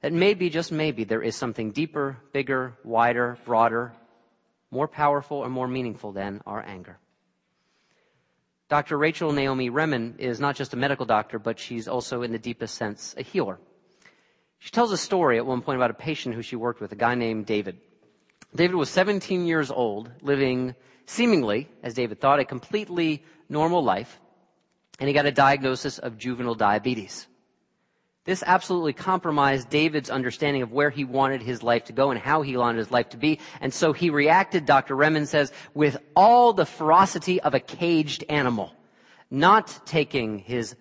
that 0.03 0.13
maybe, 0.13 0.49
just 0.49 0.71
maybe, 0.71 1.03
there 1.03 1.21
is 1.21 1.35
something 1.35 1.73
deeper, 1.73 2.17
bigger, 2.33 2.75
wider, 2.85 3.37
broader, 3.45 3.93
more 4.71 4.87
powerful, 4.87 5.43
and 5.43 5.53
more 5.53 5.67
meaningful 5.67 6.13
than 6.13 6.41
our 6.47 6.65
anger. 6.65 6.97
Dr. 8.69 8.97
Rachel 8.97 9.33
Naomi 9.33 9.69
Remen 9.69 10.15
is 10.19 10.39
not 10.39 10.55
just 10.55 10.75
a 10.75 10.77
medical 10.77 11.07
doctor, 11.07 11.41
but 11.41 11.59
she's 11.59 11.89
also, 11.89 12.23
in 12.23 12.31
the 12.31 12.39
deepest 12.39 12.77
sense, 12.77 13.17
a 13.19 13.23
healer. 13.23 13.59
She 14.61 14.71
tells 14.71 14.93
a 14.93 14.97
story 14.97 15.39
at 15.39 15.47
one 15.47 15.61
point 15.61 15.77
about 15.77 15.91
a 15.91 15.95
patient 15.95 16.37
who 16.37 16.43
she 16.43 16.55
worked 16.55 16.81
with, 16.81 16.93
a 16.93 16.97
guy 16.97 17.17
named 17.17 17.47
David. 17.47 17.79
David 18.55 18.77
was 18.77 18.91
17 18.91 19.45
years 19.45 19.73
old, 19.73 20.11
living 20.23 20.77
seemingly, 21.13 21.69
as 21.83 21.95
David 21.95 22.21
thought, 22.21 22.41
a 22.41 22.45
completely 22.45 23.23
normal 23.49 23.85
life, 23.85 24.19
and 24.99 25.09
he 25.09 25.15
got 25.15 25.27
a 25.27 25.33
diagnosis 25.33 25.99
of 25.99 26.17
juvenile 26.17 26.55
diabetes. 26.55 27.27
This 28.25 28.45
absolutely 28.47 28.93
compromised 28.93 29.69
David's 29.69 30.09
understanding 30.09 30.63
of 30.63 30.71
where 30.71 30.91
he 30.91 31.05
wanted 31.05 31.43
his 31.43 31.63
life 31.63 31.85
to 31.87 31.93
go 31.93 32.13
and 32.13 32.21
how 32.21 32.43
he 32.43 32.57
wanted 32.57 32.79
his 32.79 32.91
life 32.93 33.09
to 33.11 33.17
be. 33.17 33.41
And 33.61 33.75
so 33.75 33.93
he 33.93 34.11
reacted, 34.11 34.65
Dr. 34.65 34.95
Remen 34.95 35.27
says, 35.27 35.53
with 35.75 35.97
all 36.15 36.53
the 36.53 36.65
ferocity 36.67 37.41
of 37.41 37.55
a 37.55 37.61
caged 37.61 38.25
animal, 38.29 38.73
not 39.29 39.81
taking 39.85 40.39
his 40.39 40.77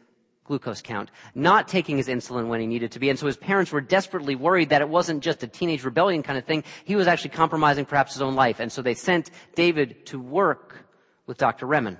glucose 0.45 0.81
count, 0.81 1.11
not 1.35 1.67
taking 1.67 1.97
his 1.97 2.07
insulin 2.07 2.47
when 2.47 2.59
he 2.59 2.67
needed 2.67 2.91
to 2.91 2.99
be. 2.99 3.09
And 3.09 3.17
so 3.17 3.25
his 3.25 3.37
parents 3.37 3.71
were 3.71 3.81
desperately 3.81 4.35
worried 4.35 4.69
that 4.69 4.81
it 4.81 4.89
wasn't 4.89 5.23
just 5.23 5.43
a 5.43 5.47
teenage 5.47 5.83
rebellion 5.83 6.23
kind 6.23 6.37
of 6.37 6.45
thing. 6.45 6.63
He 6.83 6.95
was 6.95 7.07
actually 7.07 7.31
compromising 7.31 7.85
perhaps 7.85 8.13
his 8.13 8.21
own 8.21 8.35
life. 8.35 8.59
And 8.59 8.71
so 8.71 8.81
they 8.81 8.93
sent 8.93 9.31
David 9.55 10.05
to 10.07 10.19
work 10.19 10.85
with 11.27 11.37
Dr. 11.37 11.67
Remen. 11.67 11.97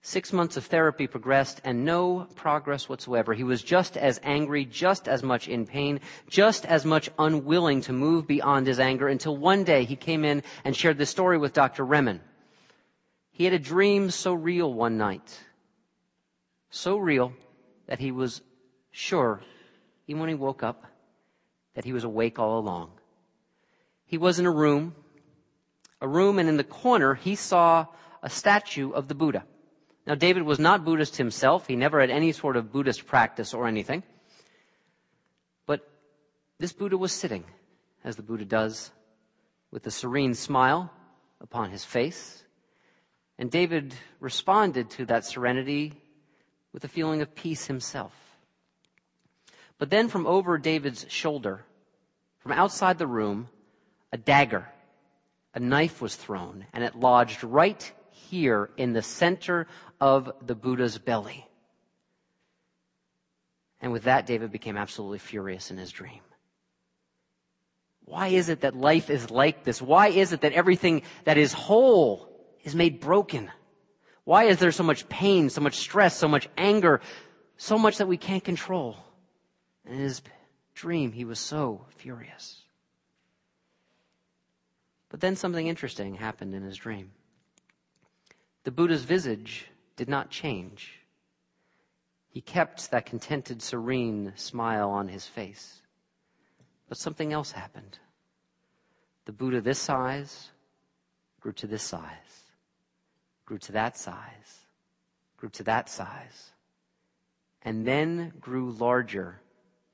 Six 0.00 0.32
months 0.32 0.56
of 0.56 0.64
therapy 0.64 1.06
progressed 1.06 1.60
and 1.64 1.84
no 1.84 2.28
progress 2.36 2.88
whatsoever. 2.88 3.34
He 3.34 3.42
was 3.42 3.62
just 3.62 3.96
as 3.96 4.20
angry, 4.22 4.64
just 4.64 5.08
as 5.08 5.22
much 5.22 5.48
in 5.48 5.66
pain, 5.66 6.00
just 6.30 6.64
as 6.64 6.84
much 6.84 7.10
unwilling 7.18 7.80
to 7.82 7.92
move 7.92 8.26
beyond 8.26 8.66
his 8.66 8.78
anger 8.78 9.08
until 9.08 9.36
one 9.36 9.64
day 9.64 9.84
he 9.84 9.96
came 9.96 10.24
in 10.24 10.42
and 10.64 10.76
shared 10.76 10.98
this 10.98 11.10
story 11.10 11.36
with 11.36 11.52
Dr. 11.52 11.84
Remen. 11.84 12.20
He 13.32 13.44
had 13.44 13.54
a 13.54 13.58
dream 13.58 14.10
so 14.10 14.34
real 14.34 14.72
one 14.72 14.96
night 14.96 15.40
so 16.70 16.96
real 16.96 17.32
that 17.86 17.98
he 17.98 18.12
was 18.12 18.42
sure, 18.90 19.40
even 20.06 20.20
when 20.20 20.28
he 20.28 20.34
woke 20.34 20.62
up, 20.62 20.84
that 21.74 21.84
he 21.84 21.92
was 21.92 22.04
awake 22.04 22.38
all 22.38 22.58
along. 22.58 22.90
He 24.04 24.18
was 24.18 24.38
in 24.38 24.46
a 24.46 24.50
room, 24.50 24.94
a 26.00 26.08
room, 26.08 26.38
and 26.38 26.48
in 26.48 26.56
the 26.56 26.64
corner 26.64 27.14
he 27.14 27.34
saw 27.34 27.86
a 28.22 28.30
statue 28.30 28.90
of 28.90 29.08
the 29.08 29.14
Buddha. 29.14 29.44
Now, 30.06 30.14
David 30.14 30.42
was 30.42 30.58
not 30.58 30.84
Buddhist 30.84 31.18
himself. 31.18 31.66
He 31.66 31.76
never 31.76 32.00
had 32.00 32.10
any 32.10 32.32
sort 32.32 32.56
of 32.56 32.72
Buddhist 32.72 33.06
practice 33.06 33.52
or 33.52 33.68
anything. 33.68 34.02
But 35.66 35.86
this 36.58 36.72
Buddha 36.72 36.96
was 36.96 37.12
sitting, 37.12 37.44
as 38.02 38.16
the 38.16 38.22
Buddha 38.22 38.46
does, 38.46 38.90
with 39.70 39.86
a 39.86 39.90
serene 39.90 40.34
smile 40.34 40.90
upon 41.42 41.70
his 41.70 41.84
face. 41.84 42.42
And 43.38 43.50
David 43.50 43.94
responded 44.18 44.88
to 44.92 45.04
that 45.06 45.26
serenity 45.26 45.92
with 46.72 46.84
a 46.84 46.88
feeling 46.88 47.22
of 47.22 47.34
peace 47.34 47.66
himself. 47.66 48.12
But 49.78 49.90
then 49.90 50.08
from 50.08 50.26
over 50.26 50.58
David's 50.58 51.06
shoulder, 51.08 51.64
from 52.38 52.52
outside 52.52 52.98
the 52.98 53.06
room, 53.06 53.48
a 54.12 54.16
dagger, 54.16 54.68
a 55.54 55.60
knife 55.60 56.00
was 56.00 56.16
thrown, 56.16 56.66
and 56.72 56.84
it 56.84 56.94
lodged 56.94 57.44
right 57.44 57.92
here 58.10 58.70
in 58.76 58.92
the 58.92 59.02
center 59.02 59.66
of 60.00 60.30
the 60.44 60.54
Buddha's 60.54 60.98
belly. 60.98 61.46
And 63.80 63.92
with 63.92 64.04
that, 64.04 64.26
David 64.26 64.50
became 64.50 64.76
absolutely 64.76 65.18
furious 65.18 65.70
in 65.70 65.76
his 65.76 65.90
dream. 65.90 66.20
Why 68.04 68.28
is 68.28 68.48
it 68.48 68.62
that 68.62 68.74
life 68.74 69.10
is 69.10 69.30
like 69.30 69.64
this? 69.64 69.82
Why 69.82 70.08
is 70.08 70.32
it 70.32 70.40
that 70.40 70.52
everything 70.52 71.02
that 71.24 71.36
is 71.36 71.52
whole 71.52 72.28
is 72.64 72.74
made 72.74 73.00
broken? 73.00 73.50
Why 74.28 74.44
is 74.44 74.58
there 74.58 74.72
so 74.72 74.82
much 74.82 75.08
pain, 75.08 75.48
so 75.48 75.62
much 75.62 75.78
stress, 75.78 76.14
so 76.14 76.28
much 76.28 76.50
anger, 76.58 77.00
so 77.56 77.78
much 77.78 77.96
that 77.96 78.08
we 78.08 78.18
can't 78.18 78.44
control? 78.44 78.98
In 79.86 79.96
his 79.96 80.20
dream, 80.74 81.12
he 81.12 81.24
was 81.24 81.38
so 81.38 81.86
furious. 81.96 82.62
But 85.08 85.20
then 85.20 85.34
something 85.34 85.66
interesting 85.66 86.14
happened 86.16 86.54
in 86.54 86.62
his 86.62 86.76
dream. 86.76 87.12
The 88.64 88.70
Buddha's 88.70 89.02
visage 89.02 89.64
did 89.96 90.10
not 90.10 90.28
change. 90.28 90.92
He 92.28 92.42
kept 92.42 92.90
that 92.90 93.06
contented, 93.06 93.62
serene 93.62 94.34
smile 94.36 94.90
on 94.90 95.08
his 95.08 95.26
face. 95.26 95.80
But 96.86 96.98
something 96.98 97.32
else 97.32 97.52
happened. 97.52 97.98
The 99.24 99.32
Buddha 99.32 99.62
this 99.62 99.78
size 99.78 100.50
grew 101.40 101.52
to 101.52 101.66
this 101.66 101.82
size 101.82 102.47
grew 103.48 103.56
to 103.56 103.72
that 103.72 103.96
size, 103.96 104.66
grew 105.38 105.48
to 105.48 105.62
that 105.62 105.88
size, 105.88 106.52
and 107.62 107.86
then 107.86 108.30
grew 108.38 108.72
larger 108.72 109.40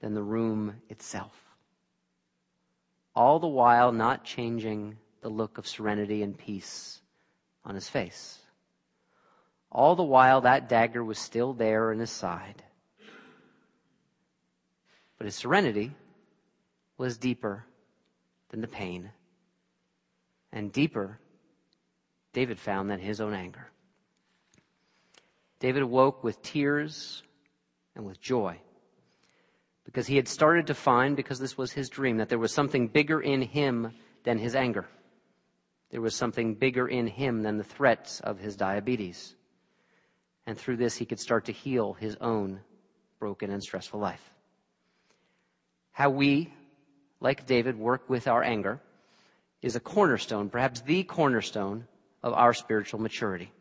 than 0.01 0.13
the 0.13 0.23
room 0.25 0.75
itself. 0.89 1.41
All 3.15 3.39
the 3.39 3.47
while 3.47 3.93
not 3.93 4.25
changing 4.25 4.97
the 5.21 5.29
look 5.29 5.57
of 5.57 5.69
serenity 5.69 6.25
and 6.25 6.37
peace 6.37 7.01
on 7.65 7.77
his 7.77 7.89
face. 7.89 8.41
All 9.71 9.95
the 9.95 10.03
while 10.03 10.41
that 10.41 10.69
dagger 10.69 11.05
was 11.05 11.21
still 11.21 11.53
there 11.53 11.93
in 11.93 12.01
his 12.01 12.11
side, 12.11 12.65
But 15.17 15.27
his 15.27 15.37
serenity 15.37 15.95
was 16.99 17.19
deeper 17.19 17.67
than 18.49 18.63
the 18.63 18.67
pain, 18.67 19.13
and 20.51 20.73
deeper, 20.73 21.21
David 22.35 22.59
found, 22.59 22.91
than 22.91 23.01
his 23.01 23.21
own 23.21 23.33
anger. 23.33 23.71
David 25.61 25.83
awoke 25.83 26.23
with 26.23 26.43
tears 26.43 27.23
and 27.97 28.05
with 28.05 28.21
joy 28.21 28.61
because 29.85 30.07
he 30.07 30.17
had 30.17 30.29
started 30.29 30.67
to 30.67 30.75
find, 30.75 31.17
because 31.17 31.39
this 31.39 31.57
was 31.57 31.73
his 31.73 31.89
dream, 31.89 32.17
that 32.17 32.29
there 32.29 32.39
was 32.39 32.53
something 32.53 32.89
bigger 32.89 33.21
in 33.21 33.43
him 33.43 33.93
than 34.25 34.39
his 34.39 34.55
anger. 34.55 34.87
There 35.91 36.01
was 36.01 36.15
something 36.15 36.55
bigger 36.55 36.89
in 36.89 37.07
him 37.07 37.43
than 37.43 37.59
the 37.59 37.65
threats 37.65 38.21
of 38.21 38.39
his 38.39 38.57
diabetes. 38.57 39.37
And 40.47 40.59
through 40.59 40.79
this, 40.79 40.97
he 40.97 41.07
could 41.07 41.21
start 41.21 41.45
to 41.45 41.53
heal 41.53 41.93
his 41.93 42.17
own 42.21 42.61
broken 43.19 43.51
and 43.51 43.63
stressful 43.63 44.01
life. 44.01 44.33
How 45.93 46.11
we, 46.11 46.53
like 47.21 47.47
David, 47.47 47.79
work 47.79 48.09
with 48.11 48.27
our 48.27 48.43
anger 48.43 48.81
is 49.63 49.77
a 49.77 49.81
cornerstone, 49.81 50.51
perhaps 50.51 50.81
the 50.81 51.05
cornerstone 51.05 51.87
of 52.25 52.33
our 52.33 52.55
spiritual 52.55 53.01
maturity. 53.01 53.53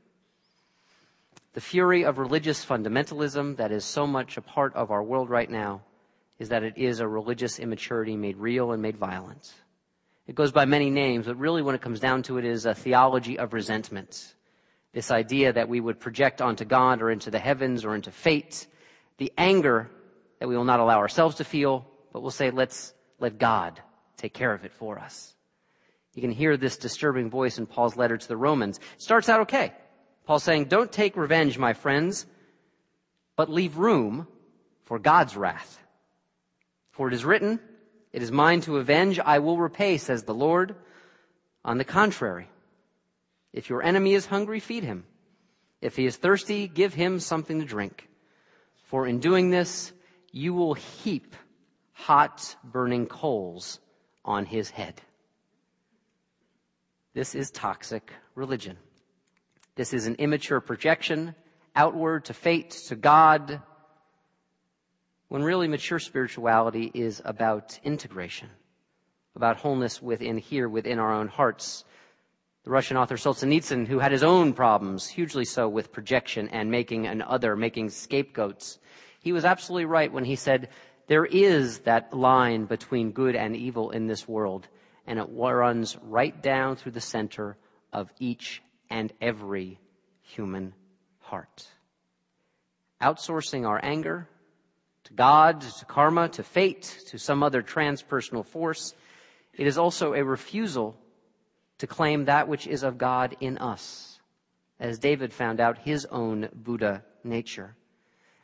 The 1.53 1.61
fury 1.61 2.05
of 2.05 2.17
religious 2.17 2.65
fundamentalism 2.65 3.57
that 3.57 3.73
is 3.73 3.83
so 3.83 4.07
much 4.07 4.37
a 4.37 4.41
part 4.41 4.73
of 4.73 4.89
our 4.89 5.03
world 5.03 5.29
right 5.29 5.51
now 5.51 5.81
is 6.39 6.49
that 6.49 6.63
it 6.63 6.77
is 6.77 7.01
a 7.01 7.07
religious 7.07 7.59
immaturity 7.59 8.15
made 8.15 8.37
real 8.37 8.71
and 8.71 8.81
made 8.81 8.95
violent. 8.95 9.53
It 10.27 10.35
goes 10.35 10.53
by 10.53 10.63
many 10.63 10.89
names, 10.89 11.25
but 11.25 11.37
really 11.37 11.61
when 11.61 11.75
it 11.75 11.81
comes 11.81 11.99
down 11.99 12.23
to 12.23 12.37
it 12.37 12.45
is 12.45 12.65
a 12.65 12.73
theology 12.73 13.37
of 13.37 13.51
resentment. 13.51 14.33
This 14.93 15.11
idea 15.11 15.51
that 15.51 15.67
we 15.67 15.81
would 15.81 15.99
project 15.99 16.41
onto 16.41 16.63
God 16.63 17.01
or 17.01 17.11
into 17.11 17.29
the 17.29 17.39
heavens 17.39 17.83
or 17.83 17.93
into 17.93 18.11
fate 18.11 18.65
the 19.17 19.33
anger 19.37 19.91
that 20.39 20.47
we 20.47 20.55
will 20.55 20.63
not 20.63 20.79
allow 20.79 20.99
ourselves 20.99 21.35
to 21.35 21.43
feel, 21.43 21.85
but 22.13 22.21
we'll 22.21 22.31
say, 22.31 22.49
let's 22.49 22.93
let 23.19 23.37
God 23.37 23.81
take 24.15 24.33
care 24.33 24.53
of 24.53 24.63
it 24.63 24.71
for 24.71 24.97
us. 24.97 25.35
You 26.13 26.21
can 26.21 26.31
hear 26.31 26.57
this 26.57 26.77
disturbing 26.77 27.29
voice 27.29 27.57
in 27.57 27.65
Paul's 27.65 27.95
letter 27.95 28.17
to 28.17 28.27
the 28.27 28.37
Romans. 28.37 28.79
It 28.95 29.01
starts 29.01 29.29
out 29.29 29.41
okay. 29.41 29.73
Paul's 30.25 30.43
saying, 30.43 30.65
don't 30.65 30.91
take 30.91 31.17
revenge, 31.17 31.57
my 31.57 31.73
friends, 31.73 32.25
but 33.35 33.49
leave 33.49 33.77
room 33.77 34.27
for 34.85 34.99
God's 34.99 35.35
wrath. 35.35 35.79
For 36.91 37.07
it 37.07 37.13
is 37.13 37.25
written, 37.25 37.59
it 38.11 38.21
is 38.21 38.31
mine 38.31 38.61
to 38.61 38.77
avenge, 38.77 39.19
I 39.19 39.39
will 39.39 39.57
repay, 39.57 39.97
says 39.97 40.23
the 40.23 40.35
Lord. 40.35 40.75
On 41.65 41.77
the 41.77 41.83
contrary, 41.83 42.47
if 43.51 43.69
your 43.69 43.81
enemy 43.81 44.13
is 44.13 44.27
hungry, 44.27 44.59
feed 44.59 44.83
him. 44.83 45.05
If 45.81 45.95
he 45.95 46.05
is 46.05 46.15
thirsty, 46.15 46.67
give 46.67 46.93
him 46.93 47.19
something 47.19 47.59
to 47.59 47.65
drink. 47.65 48.07
For 48.85 49.07
in 49.07 49.19
doing 49.19 49.49
this, 49.49 49.91
you 50.31 50.53
will 50.53 50.75
heap 50.75 51.35
hot 51.91 52.55
burning 52.63 53.07
coals 53.07 53.79
on 54.23 54.45
his 54.45 54.69
head. 54.69 55.01
This 57.13 57.35
is 57.35 57.51
toxic 57.51 58.11
religion. 58.33 58.77
This 59.75 59.93
is 59.93 60.07
an 60.07 60.15
immature 60.15 60.59
projection 60.59 61.35
outward 61.75 62.25
to 62.25 62.33
fate, 62.33 62.71
to 62.87 62.95
God, 62.95 63.61
when 65.27 65.43
really 65.43 65.67
mature 65.67 65.99
spirituality 65.99 66.89
is 66.93 67.21
about 67.23 67.79
integration, 67.83 68.49
about 69.35 69.57
wholeness 69.57 70.01
within 70.01 70.37
here, 70.37 70.67
within 70.67 70.97
our 70.97 71.13
own 71.13 71.27
hearts. 71.27 71.85
The 72.63 72.71
Russian 72.71 72.97
author 72.97 73.17
Solzhenitsyn, 73.17 73.87
who 73.87 73.99
had 73.99 74.11
his 74.11 74.23
own 74.23 74.53
problems, 74.53 75.07
hugely 75.07 75.45
so 75.45 75.69
with 75.69 75.91
projection 75.91 76.49
and 76.49 76.71
making 76.71 77.05
an 77.05 77.21
other, 77.21 77.55
making 77.55 77.89
scapegoats, 77.89 78.79
he 79.19 79.33
was 79.33 79.45
absolutely 79.45 79.85
right 79.85 80.11
when 80.11 80.25
he 80.25 80.35
said, 80.35 80.69
there 81.07 81.25
is 81.25 81.79
that 81.79 82.13
line 82.13 82.65
between 82.65 83.11
good 83.11 83.35
and 83.35 83.55
evil 83.55 83.91
in 83.91 84.07
this 84.07 84.27
world, 84.27 84.67
and 85.05 85.19
it 85.19 85.27
runs 85.31 85.97
right 86.03 86.41
down 86.41 86.75
through 86.75 86.93
the 86.93 87.01
center 87.01 87.57
of 87.91 88.11
each 88.19 88.61
and 88.89 89.11
every 89.21 89.79
human 90.21 90.73
heart. 91.19 91.67
Outsourcing 93.01 93.67
our 93.67 93.79
anger, 93.83 94.27
to 95.05 95.13
God, 95.13 95.61
to 95.61 95.85
karma, 95.85 96.29
to 96.29 96.43
fate, 96.43 97.03
to 97.07 97.17
some 97.17 97.43
other 97.43 97.61
transpersonal 97.61 98.45
force. 98.45 98.95
It 99.53 99.67
is 99.67 99.77
also 99.77 100.13
a 100.13 100.23
refusal 100.23 100.97
to 101.79 101.87
claim 101.87 102.25
that 102.25 102.47
which 102.47 102.65
is 102.65 102.83
of 102.83 102.97
God 102.97 103.35
in 103.41 103.57
us, 103.57 104.19
as 104.79 104.99
David 104.99 105.33
found 105.33 105.59
out 105.59 105.79
his 105.79 106.05
own 106.05 106.49
Buddha 106.53 107.03
nature. 107.23 107.75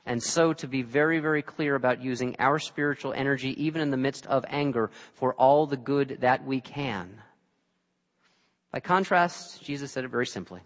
And 0.06 0.22
so 0.24 0.54
to 0.54 0.68
be 0.68 0.82
very, 0.82 1.20
very 1.20 1.42
clear 1.42 1.76
about 1.76 2.02
using 2.02 2.36
our 2.40 2.58
spiritual 2.58 3.14
energy, 3.14 3.62
even 3.64 3.82
in 3.82 3.92
the 3.92 3.98
midst 3.98 4.26
of 4.26 4.46
anger, 4.50 4.90
for 5.14 5.34
all 5.36 5.68
the 5.68 5.78
good 5.78 6.18
that 6.22 6.46
we 6.46 6.62
can. 6.62 7.22
By 8.72 8.80
contrast, 8.80 9.64
Jesus 9.64 9.92
said 9.92 10.06
it 10.06 10.12
very 10.12 10.28
simply. 10.28 10.62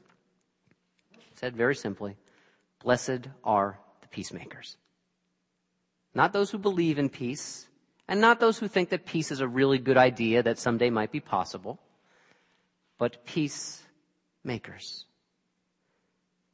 He 1.11 1.35
said 1.35 1.55
very 1.55 1.75
simply, 1.75 2.15
blessed 2.81 3.27
are 3.43 3.79
the 4.01 4.07
peacemakers. 4.07 4.77
Not 6.13 6.33
those 6.33 6.51
who 6.51 6.57
believe 6.57 6.99
in 6.99 7.09
peace, 7.09 7.67
and 8.07 8.21
not 8.21 8.39
those 8.39 8.59
who 8.59 8.67
think 8.67 8.89
that 8.89 9.05
peace 9.05 9.31
is 9.31 9.39
a 9.39 9.47
really 9.47 9.77
good 9.77 9.97
idea 9.97 10.43
that 10.43 10.59
someday 10.59 10.89
might 10.89 11.11
be 11.11 11.19
possible, 11.19 11.79
but 12.97 13.25
peacemakers. 13.25 15.05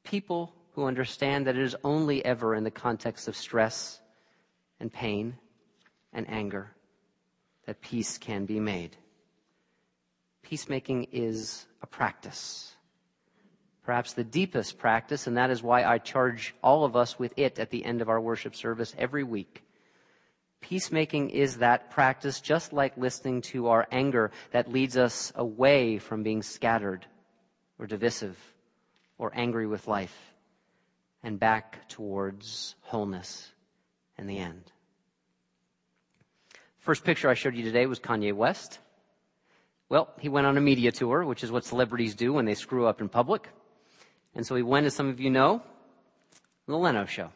People 0.04 0.54
who 0.74 0.86
understand 0.86 1.48
that 1.48 1.56
it 1.56 1.62
is 1.62 1.76
only 1.84 2.24
ever 2.24 2.56
in 2.56 2.64
the 2.64 2.72
context 2.72 3.28
of 3.28 3.36
stress 3.36 4.00
and 4.80 4.92
pain 4.92 5.38
and 6.14 6.30
anger 6.30 6.72
that 7.66 7.82
peace 7.82 8.18
can 8.18 8.46
be 8.46 8.60
made. 8.60 8.98
Peacemaking 10.44 11.08
is 11.12 11.66
a 11.82 11.88
practice 11.88 12.76
perhaps 13.90 14.14
the 14.14 14.24
deepest 14.24 14.78
practice, 14.78 15.26
and 15.26 15.36
that 15.36 15.50
is 15.50 15.64
why 15.64 15.84
I 15.84 15.98
charge 15.98 16.54
all 16.62 16.86
of 16.86 16.96
us 16.96 17.18
with 17.18 17.34
it 17.38 17.58
at 17.58 17.72
the 17.72 17.84
end 17.84 18.02
of 18.02 18.08
our 18.08 18.22
worship 18.22 18.56
service 18.56 18.94
every 19.00 19.24
week. 19.24 19.64
Peacemaking 20.62 21.32
is 21.32 21.58
that 21.58 21.90
practice, 21.90 22.40
just 22.40 22.72
like 22.72 22.96
listening 22.98 23.42
to 23.42 23.70
our 23.70 23.88
anger 23.92 24.30
that 24.52 24.72
leads 24.72 24.96
us 24.96 25.34
away 25.34 25.98
from 25.98 26.22
being 26.22 26.44
scattered 26.44 27.08
or 27.80 27.88
divisive 27.88 28.38
or 29.18 29.32
angry 29.34 29.66
with 29.66 29.88
life 29.88 30.29
and 31.24 31.40
back 31.40 31.88
towards 31.90 32.76
wholeness 32.82 33.52
in 34.18 34.28
the 34.28 34.38
end. 34.38 34.72
First 36.80 37.04
picture 37.04 37.30
I 37.30 37.34
showed 37.34 37.56
you 37.56 37.64
today 37.64 37.86
was 37.86 38.00
Kanye 38.00 38.34
West. 38.34 38.80
Well, 39.90 40.14
he 40.20 40.30
went 40.30 40.48
on 40.48 40.58
a 40.58 40.62
media 40.62 40.92
tour, 40.92 41.26
which 41.26 41.44
is 41.44 41.52
what 41.52 41.66
celebrities 41.66 42.16
do 42.16 42.34
when 42.34 42.46
they 42.46 42.54
screw 42.54 42.86
up 42.86 43.02
in 43.02 43.10
public. 43.10 43.50
And 44.36 44.46
so 44.46 44.56
he 44.56 44.62
went, 44.62 44.86
as 44.86 44.94
some 44.94 45.10
of 45.10 45.20
you 45.20 45.30
know, 45.30 45.62
the 46.68 46.78
Leno 46.78 47.06
show. 47.06 47.32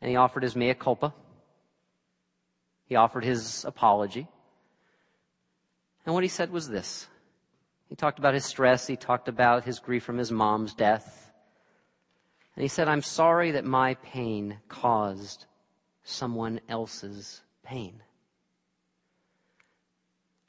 And 0.00 0.10
he 0.10 0.16
offered 0.16 0.42
his 0.42 0.54
mea 0.54 0.74
culpa. 0.74 1.14
He 2.86 2.96
offered 2.96 3.24
his 3.24 3.64
apology. 3.64 4.28
And 6.04 6.14
what 6.14 6.22
he 6.22 6.28
said 6.28 6.50
was 6.50 6.68
this. 6.68 7.08
He 7.88 7.96
talked 7.96 8.18
about 8.18 8.34
his 8.34 8.44
stress. 8.44 8.86
He 8.86 8.96
talked 8.96 9.28
about 9.28 9.64
his 9.64 9.78
grief 9.78 10.04
from 10.04 10.18
his 10.18 10.30
mom's 10.30 10.74
death. 10.74 11.23
And 12.56 12.62
he 12.62 12.68
said, 12.68 12.88
I'm 12.88 13.02
sorry 13.02 13.52
that 13.52 13.64
my 13.64 13.94
pain 13.94 14.58
caused 14.68 15.46
someone 16.04 16.60
else's 16.68 17.42
pain. 17.64 18.02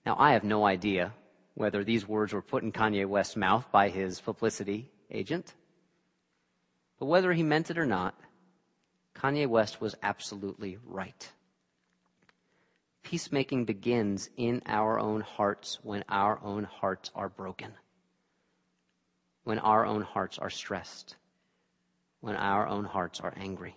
Now, 0.06 0.15
I 0.20 0.34
have 0.34 0.44
no 0.44 0.65
idea 0.65 1.13
whether 1.56 1.84
these 1.84 2.08
words 2.08 2.34
were 2.34 2.41
put 2.41 2.63
in 2.63 2.72
Kanye 2.72 3.08
West's 3.08 3.36
mouth 3.36 3.65
by 3.72 3.89
his 3.89 4.20
publicity 4.20 4.91
agent. 5.10 5.56
But 7.00 7.08
whether 7.08 7.34
he 7.34 7.44
meant 7.44 7.72
it 7.72 7.78
or 7.78 7.86
not, 7.86 8.13
Kanye 9.15 9.48
West 9.48 9.82
was 9.82 9.96
absolutely 10.04 10.78
right. 10.86 11.32
Peacemaking 13.02 13.65
begins 13.65 14.30
in 14.36 14.62
our 14.65 15.00
own 15.00 15.22
hearts 15.22 15.80
when 15.84 16.04
our 16.10 16.39
own 16.44 16.65
hearts 16.65 17.12
are 17.15 17.30
broken, 17.30 17.72
when 19.44 19.60
our 19.60 19.86
own 19.86 20.02
hearts 20.02 20.38
are 20.38 20.50
stressed, 20.50 21.15
when 22.25 22.35
our 22.35 22.67
own 22.67 22.85
hearts 22.85 23.19
are 23.19 23.35
angry. 23.38 23.75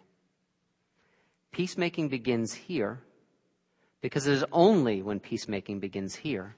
Peacemaking 1.52 2.08
begins 2.08 2.54
here 2.54 2.98
because 4.00 4.26
it 4.26 4.32
is 4.32 4.44
only 4.52 5.02
when 5.02 5.20
peacemaking 5.20 5.80
begins 5.80 6.14
here 6.14 6.56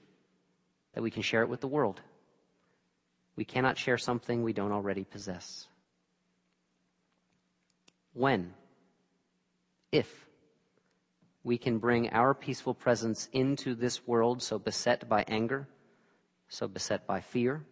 that 0.93 1.01
we 1.01 1.11
can 1.11 1.21
share 1.21 1.41
it 1.41 1.49
with 1.49 1.59
the 1.59 1.67
world. 1.67 1.99
We 3.35 3.43
cannot 3.43 3.77
share 3.77 3.97
something 3.97 4.41
we 4.41 4.53
don't 4.53 4.71
already 4.71 5.03
possess. 5.03 5.67
When, 8.13 8.53
if, 9.91 10.29
we 11.43 11.57
can 11.57 11.77
bring 11.77 12.09
our 12.11 12.33
peaceful 12.33 12.73
presence 12.73 13.27
into 13.33 13.75
this 13.75 14.07
world 14.07 14.41
so 14.41 14.57
beset 14.57 15.09
by 15.09 15.25
anger, 15.27 15.67
so 16.47 16.69
beset 16.69 17.05
by 17.05 17.19
fear, 17.19 17.65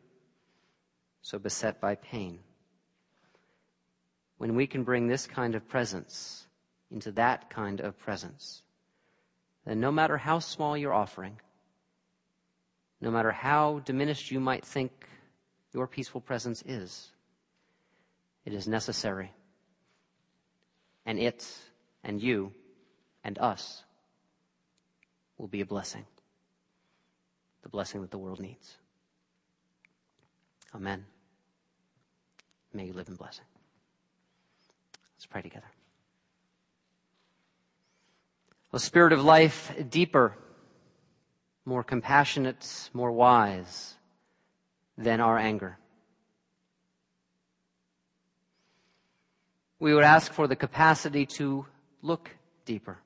so 1.22 1.40
beset 1.40 1.80
by 1.80 1.96
pain. 1.96 2.40
When 4.40 4.56
we 4.56 4.68
can 4.68 4.84
bring 4.84 5.08
this 5.08 5.28
kind 5.28 5.54
of 5.54 5.68
presence 5.68 6.48
into 6.92 7.12
that 7.12 7.50
kind 7.50 7.82
of 7.82 8.00
presence, 8.00 8.64
then 9.66 9.82
no 9.82 9.92
matter 9.92 10.18
how 10.18 10.40
small 10.40 10.78
your 10.78 10.94
offering, 10.94 11.38
no 13.02 13.12
matter 13.12 13.32
how 13.32 13.80
diminished 13.80 14.32
you 14.32 14.40
might 14.40 14.64
think 14.64 14.92
your 15.74 15.88
peaceful 15.88 16.22
presence 16.22 16.64
is, 16.66 17.10
it 18.46 18.54
is 18.54 18.66
necessary. 18.66 19.34
And 21.06 21.20
it 21.20 21.46
and 22.06 22.22
you 22.22 22.54
and 23.26 23.38
us 23.40 23.84
will 25.38 25.48
be 25.48 25.60
a 25.60 25.66
blessing. 25.66 26.06
The 27.64 27.70
blessing 27.70 28.02
that 28.02 28.12
the 28.12 28.18
world 28.18 28.40
needs. 28.40 28.78
Amen. 30.74 31.06
May 32.74 32.86
you 32.86 32.94
live 32.94 33.10
in 33.10 33.16
blessing. 33.16 33.49
Let's 35.20 35.26
pray 35.26 35.42
together. 35.42 35.68
A 38.72 38.80
spirit 38.80 39.12
of 39.12 39.22
life 39.22 39.76
deeper, 39.90 40.34
more 41.66 41.84
compassionate, 41.84 42.90
more 42.94 43.12
wise 43.12 43.96
than 44.98 45.20
our 45.20 45.38
anger. 45.38 45.78
We 49.78 49.94
would 49.94 50.06
ask 50.06 50.32
for 50.32 50.48
the 50.48 50.56
capacity 50.56 51.26
to 51.36 51.66
look 52.02 52.30
deeper. 52.64 52.98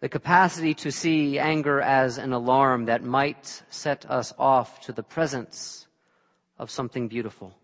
The 0.00 0.10
capacity 0.10 0.74
to 0.74 0.92
see 0.92 1.38
anger 1.38 1.80
as 1.80 2.18
an 2.18 2.34
alarm 2.34 2.84
that 2.84 3.02
might 3.02 3.62
set 3.70 4.04
us 4.10 4.34
off 4.38 4.82
to 4.82 4.92
the 4.92 5.02
presence 5.02 5.86
of 6.58 6.70
something 6.70 7.08
beautiful, 7.08 7.56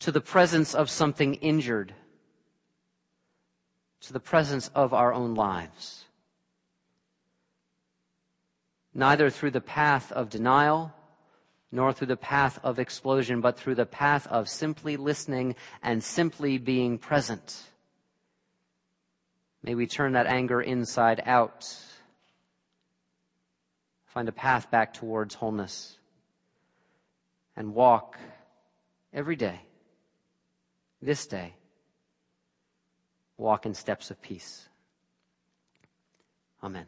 to 0.00 0.12
the 0.12 0.20
presence 0.20 0.74
of 0.74 0.90
something 0.90 1.34
injured, 1.34 1.94
to 4.00 4.12
the 4.12 4.20
presence 4.20 4.68
of 4.74 4.92
our 4.92 5.12
own 5.12 5.34
lives. 5.34 6.04
Neither 8.94 9.30
through 9.30 9.50
the 9.50 9.60
path 9.60 10.12
of 10.12 10.30
denial, 10.30 10.92
nor 11.72 11.92
through 11.92 12.06
the 12.06 12.16
path 12.16 12.58
of 12.62 12.78
explosion, 12.78 13.40
but 13.40 13.58
through 13.58 13.74
the 13.74 13.86
path 13.86 14.26
of 14.28 14.48
simply 14.48 14.96
listening 14.96 15.54
and 15.82 16.02
simply 16.02 16.58
being 16.58 16.96
present. 16.96 17.62
May 19.62 19.74
we 19.74 19.86
turn 19.86 20.12
that 20.12 20.26
anger 20.26 20.62
inside 20.62 21.22
out. 21.26 21.68
Find 24.06 24.28
a 24.28 24.32
path 24.32 24.70
back 24.70 24.94
towards 24.94 25.34
wholeness. 25.34 25.98
And 27.56 27.74
walk 27.74 28.16
every 29.12 29.36
day, 29.36 29.60
this 31.00 31.26
day, 31.26 31.54
walk 33.36 33.66
in 33.66 33.74
steps 33.74 34.10
of 34.10 34.20
peace. 34.20 34.68
Amen. 36.62 36.86